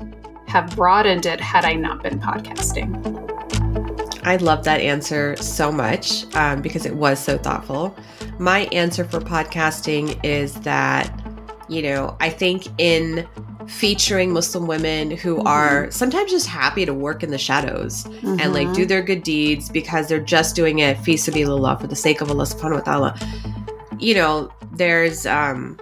have 0.47 0.75
broadened 0.75 1.25
it 1.25 1.39
had 1.39 1.63
I 1.63 1.73
not 1.73 2.03
been 2.03 2.19
podcasting. 2.19 2.89
I 4.25 4.35
love 4.35 4.65
that 4.65 4.81
answer 4.81 5.37
so 5.37 5.71
much 5.71 6.25
um, 6.35 6.61
because 6.61 6.85
it 6.85 6.95
was 6.95 7.17
so 7.17 7.37
thoughtful. 7.37 7.95
My 8.39 8.59
answer 8.83 9.05
for 9.05 9.21
podcasting 9.21 10.19
is 10.23 10.53
that, 10.71 11.05
you 11.69 11.81
know, 11.81 12.17
I 12.19 12.29
think 12.29 12.67
in 12.77 13.25
featuring 13.67 14.33
Muslim 14.33 14.67
women 14.67 15.11
who 15.11 15.37
mm-hmm. 15.37 15.47
are 15.47 15.89
sometimes 15.91 16.31
just 16.31 16.47
happy 16.47 16.85
to 16.85 16.93
work 16.93 17.23
in 17.23 17.31
the 17.31 17.37
shadows 17.37 18.03
mm-hmm. 18.03 18.39
and 18.41 18.51
like 18.51 18.67
do 18.73 18.81
mm-hmm. 18.81 18.89
their 18.89 19.01
good 19.01 19.23
deeds 19.23 19.69
because 19.69 20.09
they're 20.09 20.27
just 20.37 20.55
doing 20.55 20.79
it 20.79 20.97
fi 20.97 21.13
sabilillah 21.13 21.79
for 21.79 21.87
the 21.87 21.95
sake 21.95 22.19
of 22.19 22.29
Allah 22.29 22.43
subhanahu 22.43 22.79
wa 22.79 22.87
ta'ala. 22.91 23.11
You 23.99 24.15
know, 24.15 24.51
there's 24.73 25.25
um, 25.25 25.79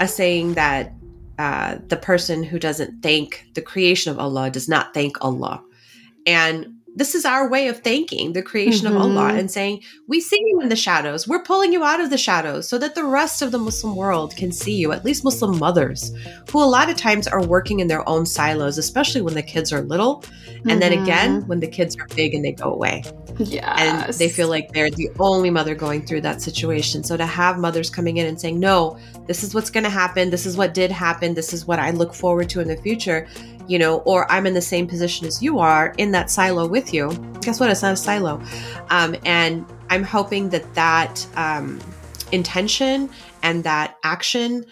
a 0.00 0.08
saying 0.08 0.54
that 0.54 0.97
uh, 1.38 1.78
the 1.86 1.96
person 1.96 2.42
who 2.42 2.58
doesn't 2.58 3.02
thank 3.02 3.46
the 3.54 3.62
creation 3.62 4.10
of 4.10 4.18
Allah 4.18 4.50
does 4.50 4.68
not 4.68 4.92
thank 4.92 5.22
Allah. 5.24 5.62
And 6.26 6.77
this 6.98 7.14
is 7.14 7.24
our 7.24 7.48
way 7.48 7.68
of 7.68 7.78
thanking 7.78 8.32
the 8.32 8.42
creation 8.42 8.86
mm-hmm. 8.86 8.96
of 8.96 9.02
Allah 9.02 9.28
mm-hmm. 9.28 9.38
and 9.38 9.50
saying, 9.50 9.82
We 10.08 10.20
see 10.20 10.40
you 10.48 10.60
in 10.60 10.68
the 10.68 10.76
shadows. 10.76 11.28
We're 11.28 11.42
pulling 11.42 11.72
you 11.72 11.84
out 11.84 12.00
of 12.00 12.10
the 12.10 12.18
shadows 12.18 12.68
so 12.68 12.76
that 12.78 12.96
the 12.96 13.04
rest 13.04 13.40
of 13.40 13.52
the 13.52 13.58
Muslim 13.58 13.94
world 13.94 14.34
can 14.34 14.50
see 14.50 14.74
you, 14.74 14.90
at 14.90 15.04
least 15.04 15.22
Muslim 15.22 15.58
mothers, 15.58 16.12
who 16.50 16.62
a 16.62 16.66
lot 16.66 16.90
of 16.90 16.96
times 16.96 17.28
are 17.28 17.46
working 17.46 17.78
in 17.78 17.86
their 17.86 18.06
own 18.08 18.26
silos, 18.26 18.78
especially 18.78 19.20
when 19.20 19.34
the 19.34 19.42
kids 19.42 19.72
are 19.72 19.82
little. 19.82 20.24
And 20.48 20.64
mm-hmm. 20.64 20.78
then 20.80 20.92
again, 20.92 21.38
mm-hmm. 21.38 21.48
when 21.48 21.60
the 21.60 21.68
kids 21.68 21.96
are 21.96 22.08
big 22.16 22.34
and 22.34 22.44
they 22.44 22.52
go 22.52 22.72
away. 22.72 23.04
Yeah. 23.38 23.76
And 23.78 24.12
they 24.14 24.28
feel 24.28 24.48
like 24.48 24.72
they're 24.72 24.90
the 24.90 25.08
only 25.20 25.50
mother 25.50 25.76
going 25.76 26.04
through 26.04 26.22
that 26.22 26.42
situation. 26.42 27.04
So 27.04 27.16
to 27.16 27.26
have 27.26 27.58
mothers 27.58 27.90
coming 27.90 28.16
in 28.16 28.26
and 28.26 28.40
saying, 28.40 28.58
No, 28.58 28.98
this 29.26 29.44
is 29.44 29.54
what's 29.54 29.70
going 29.70 29.84
to 29.84 29.90
happen. 29.90 30.30
This 30.30 30.46
is 30.46 30.56
what 30.56 30.74
did 30.74 30.90
happen. 30.90 31.34
This 31.34 31.52
is 31.52 31.64
what 31.64 31.78
I 31.78 31.92
look 31.92 32.12
forward 32.12 32.48
to 32.50 32.60
in 32.60 32.66
the 32.66 32.76
future 32.76 33.28
you 33.68 33.78
know, 33.78 33.98
or 33.98 34.30
I'm 34.30 34.46
in 34.46 34.54
the 34.54 34.62
same 34.62 34.86
position 34.86 35.26
as 35.26 35.42
you 35.42 35.58
are 35.58 35.94
in 35.98 36.10
that 36.12 36.30
silo 36.30 36.66
with 36.66 36.92
you. 36.92 37.12
Guess 37.42 37.60
what? 37.60 37.70
It's 37.70 37.82
not 37.82 37.92
a 37.92 37.96
silo. 37.96 38.40
Um, 38.90 39.14
and 39.24 39.64
I'm 39.90 40.02
hoping 40.02 40.48
that 40.50 40.74
that 40.74 41.26
um, 41.36 41.78
intention 42.32 43.10
and 43.42 43.64
that 43.64 43.96
action 44.02 44.64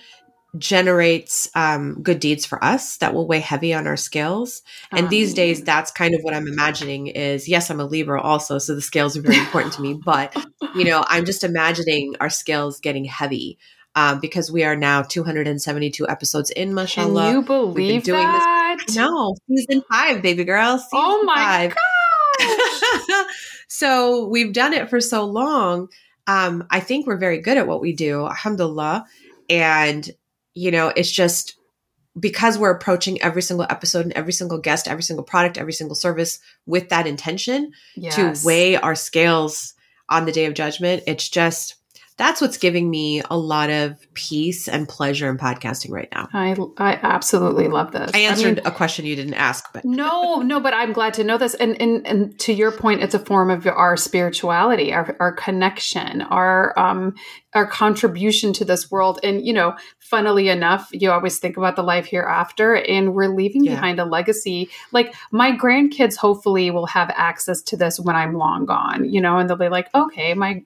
generates 0.59 1.51
um, 1.55 2.03
good 2.03 2.19
deeds 2.19 2.47
for 2.47 2.63
us 2.65 2.97
that 2.99 3.13
will 3.13 3.27
weigh 3.27 3.41
heavy 3.41 3.75
on 3.75 3.87
our 3.87 3.97
scales. 3.97 4.63
And 4.91 5.05
um, 5.05 5.11
these 5.11 5.35
days, 5.35 5.63
that's 5.63 5.91
kind 5.91 6.15
of 6.15 6.23
what 6.23 6.35
I'm 6.35 6.49
imagining 6.49 7.09
is 7.09 7.49
yes, 7.49 7.71
I'm 7.71 7.81
a 7.81 7.85
Libra 7.85 8.21
also, 8.21 8.59
so 8.59 8.75
the 8.75 8.81
scales 8.81 9.17
are 9.17 9.23
very 9.23 9.39
important 9.39 9.75
to 9.75 9.83
me. 9.83 10.01
But, 10.03 10.35
you 10.75 10.85
know, 10.85 11.05
I'm 11.09 11.25
just 11.25 11.45
imagining 11.45 12.15
our 12.21 12.31
scales 12.31 12.81
getting 12.81 13.05
heavy 13.05 13.59
um, 13.95 14.21
because 14.21 14.51
we 14.53 14.63
are 14.63 14.77
now 14.77 15.03
272 15.03 16.09
episodes 16.09 16.51
in, 16.51 16.75
mashallah. 16.75 17.23
Can 17.23 17.35
you 17.35 17.43
believe 17.43 18.05
doing 18.05 18.23
that? 18.23 18.33
This, 18.35 18.66
no, 18.95 19.37
season 19.49 19.83
five, 19.91 20.23
baby 20.23 20.45
girl. 20.45 20.79
Season 20.79 20.89
oh 20.95 21.23
my 21.25 21.73
god! 21.73 23.27
so 23.69 24.27
we've 24.27 24.53
done 24.53 24.73
it 24.73 24.91
for 24.91 25.01
so 25.01 25.25
long. 25.25 25.89
Um, 26.27 26.67
I 26.71 26.81
think 26.81 27.07
we're 27.07 27.19
very 27.19 27.39
good 27.41 27.57
at 27.57 27.67
what 27.67 27.81
we 27.81 27.93
do, 27.93 28.27
alhamdulillah. 28.27 29.07
And, 29.49 30.09
you 30.55 30.71
know, 30.71 30.89
it's 30.89 31.11
just 31.11 31.57
because 32.19 32.59
we're 32.59 32.71
approaching 32.71 33.21
every 33.23 33.43
single 33.43 33.67
episode 33.69 34.07
and 34.07 34.13
every 34.15 34.33
single 34.33 34.59
guest, 34.59 34.89
every 34.89 35.03
single 35.03 35.25
product, 35.25 35.59
every 35.59 35.73
single 35.73 35.95
service 35.95 36.41
with 36.65 36.89
that 36.89 37.07
intention 37.07 37.73
yes. 37.95 38.17
to 38.17 38.47
weigh 38.47 38.77
our 38.77 38.95
scales 38.95 39.75
on 40.09 40.25
the 40.25 40.33
day 40.33 40.47
of 40.47 40.55
judgment. 40.55 41.03
It's 41.07 41.29
just, 41.29 41.77
that's 42.19 42.41
what's 42.41 42.57
giving 42.57 42.89
me 42.89 43.21
a 43.29 43.37
lot 43.37 43.69
of 43.69 43.99
peace 44.15 44.69
and 44.69 44.89
pleasure 44.89 45.29
in 45.29 45.37
podcasting 45.37 45.91
right 45.91 46.09
now. 46.13 46.29
I 46.33 46.57
I 46.79 46.99
absolutely 47.03 47.69
love 47.69 47.93
this. 47.93 48.11
I 48.15 48.21
answered 48.21 48.47
I 48.47 48.63
mean, 48.63 48.67
a 48.67 48.71
question 48.71 49.05
you 49.05 49.15
didn't 49.15 49.35
ask, 49.35 49.71
but 49.75 49.85
no, 49.85 50.41
no, 50.41 50.59
but 50.59 50.73
I'm 50.73 50.95
glad 50.95 51.13
to 51.15 51.25
know 51.25 51.37
this. 51.37 51.55
And 51.55 51.81
and 51.81 52.07
and 52.07 52.39
to 52.41 52.55
your 52.55 52.73
point, 52.73 53.03
it's 53.03 53.15
a 53.15 53.19
form 53.19 53.51
of 53.51 53.67
our 53.67 53.99
spirituality, 53.99 54.95
our 54.95 55.15
our 55.21 55.33
connection, 55.33 56.23
our 56.23 56.79
um 56.79 57.15
our 57.53 57.67
contribution 57.67 58.55
to 58.55 58.65
this 58.65 58.91
world. 58.91 59.21
And 59.23 59.47
you 59.47 59.53
know, 59.53 59.77
funnily 59.99 60.49
enough, 60.49 60.89
you 60.93 61.11
always 61.11 61.39
think 61.39 61.59
about 61.59 61.77
the 61.77 61.83
life 61.83 62.07
hereafter, 62.07 62.77
and 62.77 63.15
we're 63.15 63.29
leaving 63.29 63.65
yeah. 63.65 63.75
behind 63.75 64.01
a 64.01 64.07
legacy. 64.07 64.71
Like 64.91 65.15
my 65.33 65.53
grandkids, 65.53 66.17
hopefully, 66.17 66.71
will 66.71 66.87
have 66.87 67.13
access 67.15 67.61
to 67.63 67.77
this 67.77 68.01
when 68.01 68.17
I'm 68.17 68.39
long 68.39 68.65
gone. 68.65 69.05
You 69.05 69.21
know, 69.21 69.37
and 69.37 69.51
they'll 69.51 69.59
be 69.59 69.69
like, 69.69 69.95
okay, 69.95 70.33
my 70.33 70.65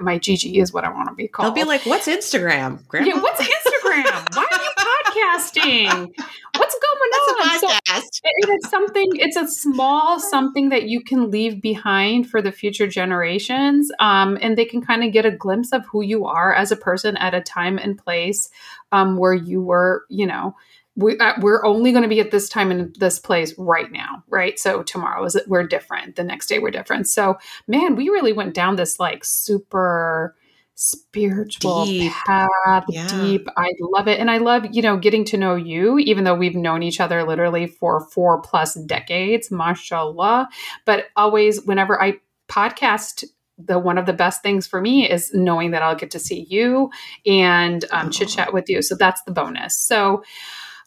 my 0.00 0.18
Gigi 0.18 0.58
is 0.58 0.72
what 0.72 0.84
I 0.84 0.90
want 0.90 1.08
to 1.08 1.14
be 1.14 1.28
called. 1.28 1.54
They'll 1.54 1.64
be 1.64 1.68
like, 1.68 1.84
"What's 1.86 2.06
Instagram? 2.06 2.86
Grandma? 2.88 3.08
Yeah, 3.08 3.20
what's 3.20 3.40
Instagram? 3.40 4.36
Why 4.36 4.46
are 4.50 4.62
you 4.62 4.70
podcasting? 4.78 6.12
What's 6.56 6.78
going 6.78 7.10
on?" 7.12 7.60
So 7.60 7.68
it, 7.68 8.22
it's 8.24 8.68
something. 8.68 9.08
It's 9.14 9.36
a 9.36 9.48
small 9.48 10.18
something 10.18 10.70
that 10.70 10.88
you 10.88 11.02
can 11.02 11.30
leave 11.30 11.60
behind 11.60 12.28
for 12.28 12.40
the 12.40 12.52
future 12.52 12.86
generations, 12.86 13.90
um, 13.98 14.38
and 14.40 14.56
they 14.56 14.64
can 14.64 14.80
kind 14.80 15.04
of 15.04 15.12
get 15.12 15.26
a 15.26 15.30
glimpse 15.30 15.72
of 15.72 15.84
who 15.86 16.02
you 16.02 16.26
are 16.26 16.54
as 16.54 16.72
a 16.72 16.76
person 16.76 17.16
at 17.16 17.34
a 17.34 17.40
time 17.40 17.78
and 17.78 17.98
place 17.98 18.48
um, 18.92 19.16
where 19.16 19.34
you 19.34 19.60
were, 19.60 20.04
you 20.08 20.26
know 20.26 20.54
we, 20.96 21.18
uh, 21.18 21.34
we're 21.40 21.64
only 21.64 21.92
going 21.92 22.02
to 22.02 22.08
be 22.08 22.20
at 22.20 22.30
this 22.30 22.48
time 22.48 22.70
in 22.70 22.92
this 22.98 23.18
place 23.18 23.54
right 23.58 23.92
now 23.92 24.22
right 24.28 24.58
so 24.58 24.82
tomorrow 24.82 25.24
is 25.24 25.38
we're 25.46 25.66
different 25.66 26.16
the 26.16 26.24
next 26.24 26.46
day 26.46 26.58
we're 26.58 26.70
different 26.70 27.06
so 27.06 27.36
man 27.66 27.96
we 27.96 28.08
really 28.08 28.32
went 28.32 28.54
down 28.54 28.76
this 28.76 28.98
like 28.98 29.24
super 29.24 30.34
spiritual 30.74 31.86
deep. 31.86 32.12
path 32.12 32.84
yeah. 32.88 33.08
deep 33.08 33.48
i 33.56 33.70
love 33.80 34.08
it 34.08 34.20
and 34.20 34.30
i 34.30 34.36
love 34.36 34.66
you 34.72 34.82
know 34.82 34.96
getting 34.96 35.24
to 35.24 35.38
know 35.38 35.54
you 35.54 35.98
even 35.98 36.24
though 36.24 36.34
we've 36.34 36.54
known 36.54 36.82
each 36.82 37.00
other 37.00 37.24
literally 37.24 37.66
for 37.66 38.00
four 38.10 38.42
plus 38.42 38.74
decades 38.74 39.50
mashallah 39.50 40.46
but 40.84 41.06
always 41.16 41.64
whenever 41.64 42.00
i 42.02 42.14
podcast 42.48 43.24
the 43.58 43.78
one 43.78 43.96
of 43.96 44.06
the 44.06 44.12
best 44.12 44.42
things 44.42 44.66
for 44.66 44.80
me 44.80 45.08
is 45.08 45.32
knowing 45.32 45.70
that 45.70 45.82
I'll 45.82 45.96
get 45.96 46.10
to 46.10 46.18
see 46.18 46.46
you 46.50 46.90
and 47.24 47.84
um, 47.90 48.10
chit 48.10 48.28
chat 48.28 48.52
with 48.52 48.68
you. 48.68 48.82
So 48.82 48.94
that's 48.94 49.22
the 49.22 49.32
bonus. 49.32 49.78
So 49.78 50.22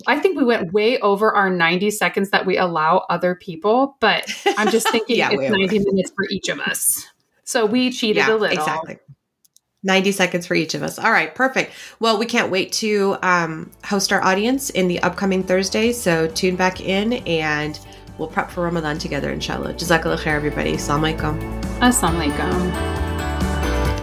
I 0.08 0.20
think 0.20 0.38
we 0.38 0.46
went 0.46 0.72
way 0.72 0.98
over 1.00 1.34
our 1.34 1.50
90 1.50 1.92
seconds 1.92 2.30
that 2.30 2.46
we 2.46 2.58
allow 2.58 3.06
other 3.10 3.36
people, 3.36 3.98
but 4.00 4.30
I'm 4.58 4.70
just 4.70 4.90
thinking 4.92 5.18
yeah, 5.18 5.30
it's 5.32 5.52
90 5.52 5.80
over. 5.80 5.86
minutes 5.92 6.12
for 6.16 6.26
each 6.30 6.50
of 6.50 6.60
us. 6.60 7.06
So 7.44 7.66
we 7.66 7.92
cheated 7.92 8.28
yeah, 8.28 8.34
a 8.34 8.38
little. 8.38 8.58
Exactly. 8.58 9.00
90 9.84 10.12
seconds 10.12 10.46
for 10.46 10.56
each 10.56 10.74
of 10.74 10.84
us. 10.84 11.00
All 11.00 11.12
right, 11.12 11.34
perfect. 11.34 11.72
Well, 12.00 12.20
we 12.20 12.26
can't 12.26 12.52
wait 12.52 12.72
to 12.74 13.18
um, 13.22 13.72
host 13.86 14.12
our 14.12 14.22
audience 14.22 14.70
in 14.70 14.88
the 14.88 15.00
upcoming 15.02 15.44
Thursday. 15.44 15.94
So 15.94 16.28
tune 16.28 16.56
back 16.56 16.82
in 16.82 17.14
and 17.14 17.80
we'll 18.18 18.28
prep 18.28 18.52
for 18.52 18.64
Ramadan 18.64 19.00
together, 19.00 19.32
inshallah. 19.32 19.74
Jazakallah 19.74 20.18
khair, 20.18 20.36
everybody. 20.36 20.74
Assalamu 20.74 21.18
alaikum. 21.18 21.62
Assalamu 21.80 22.30
alaikum. 22.30 23.09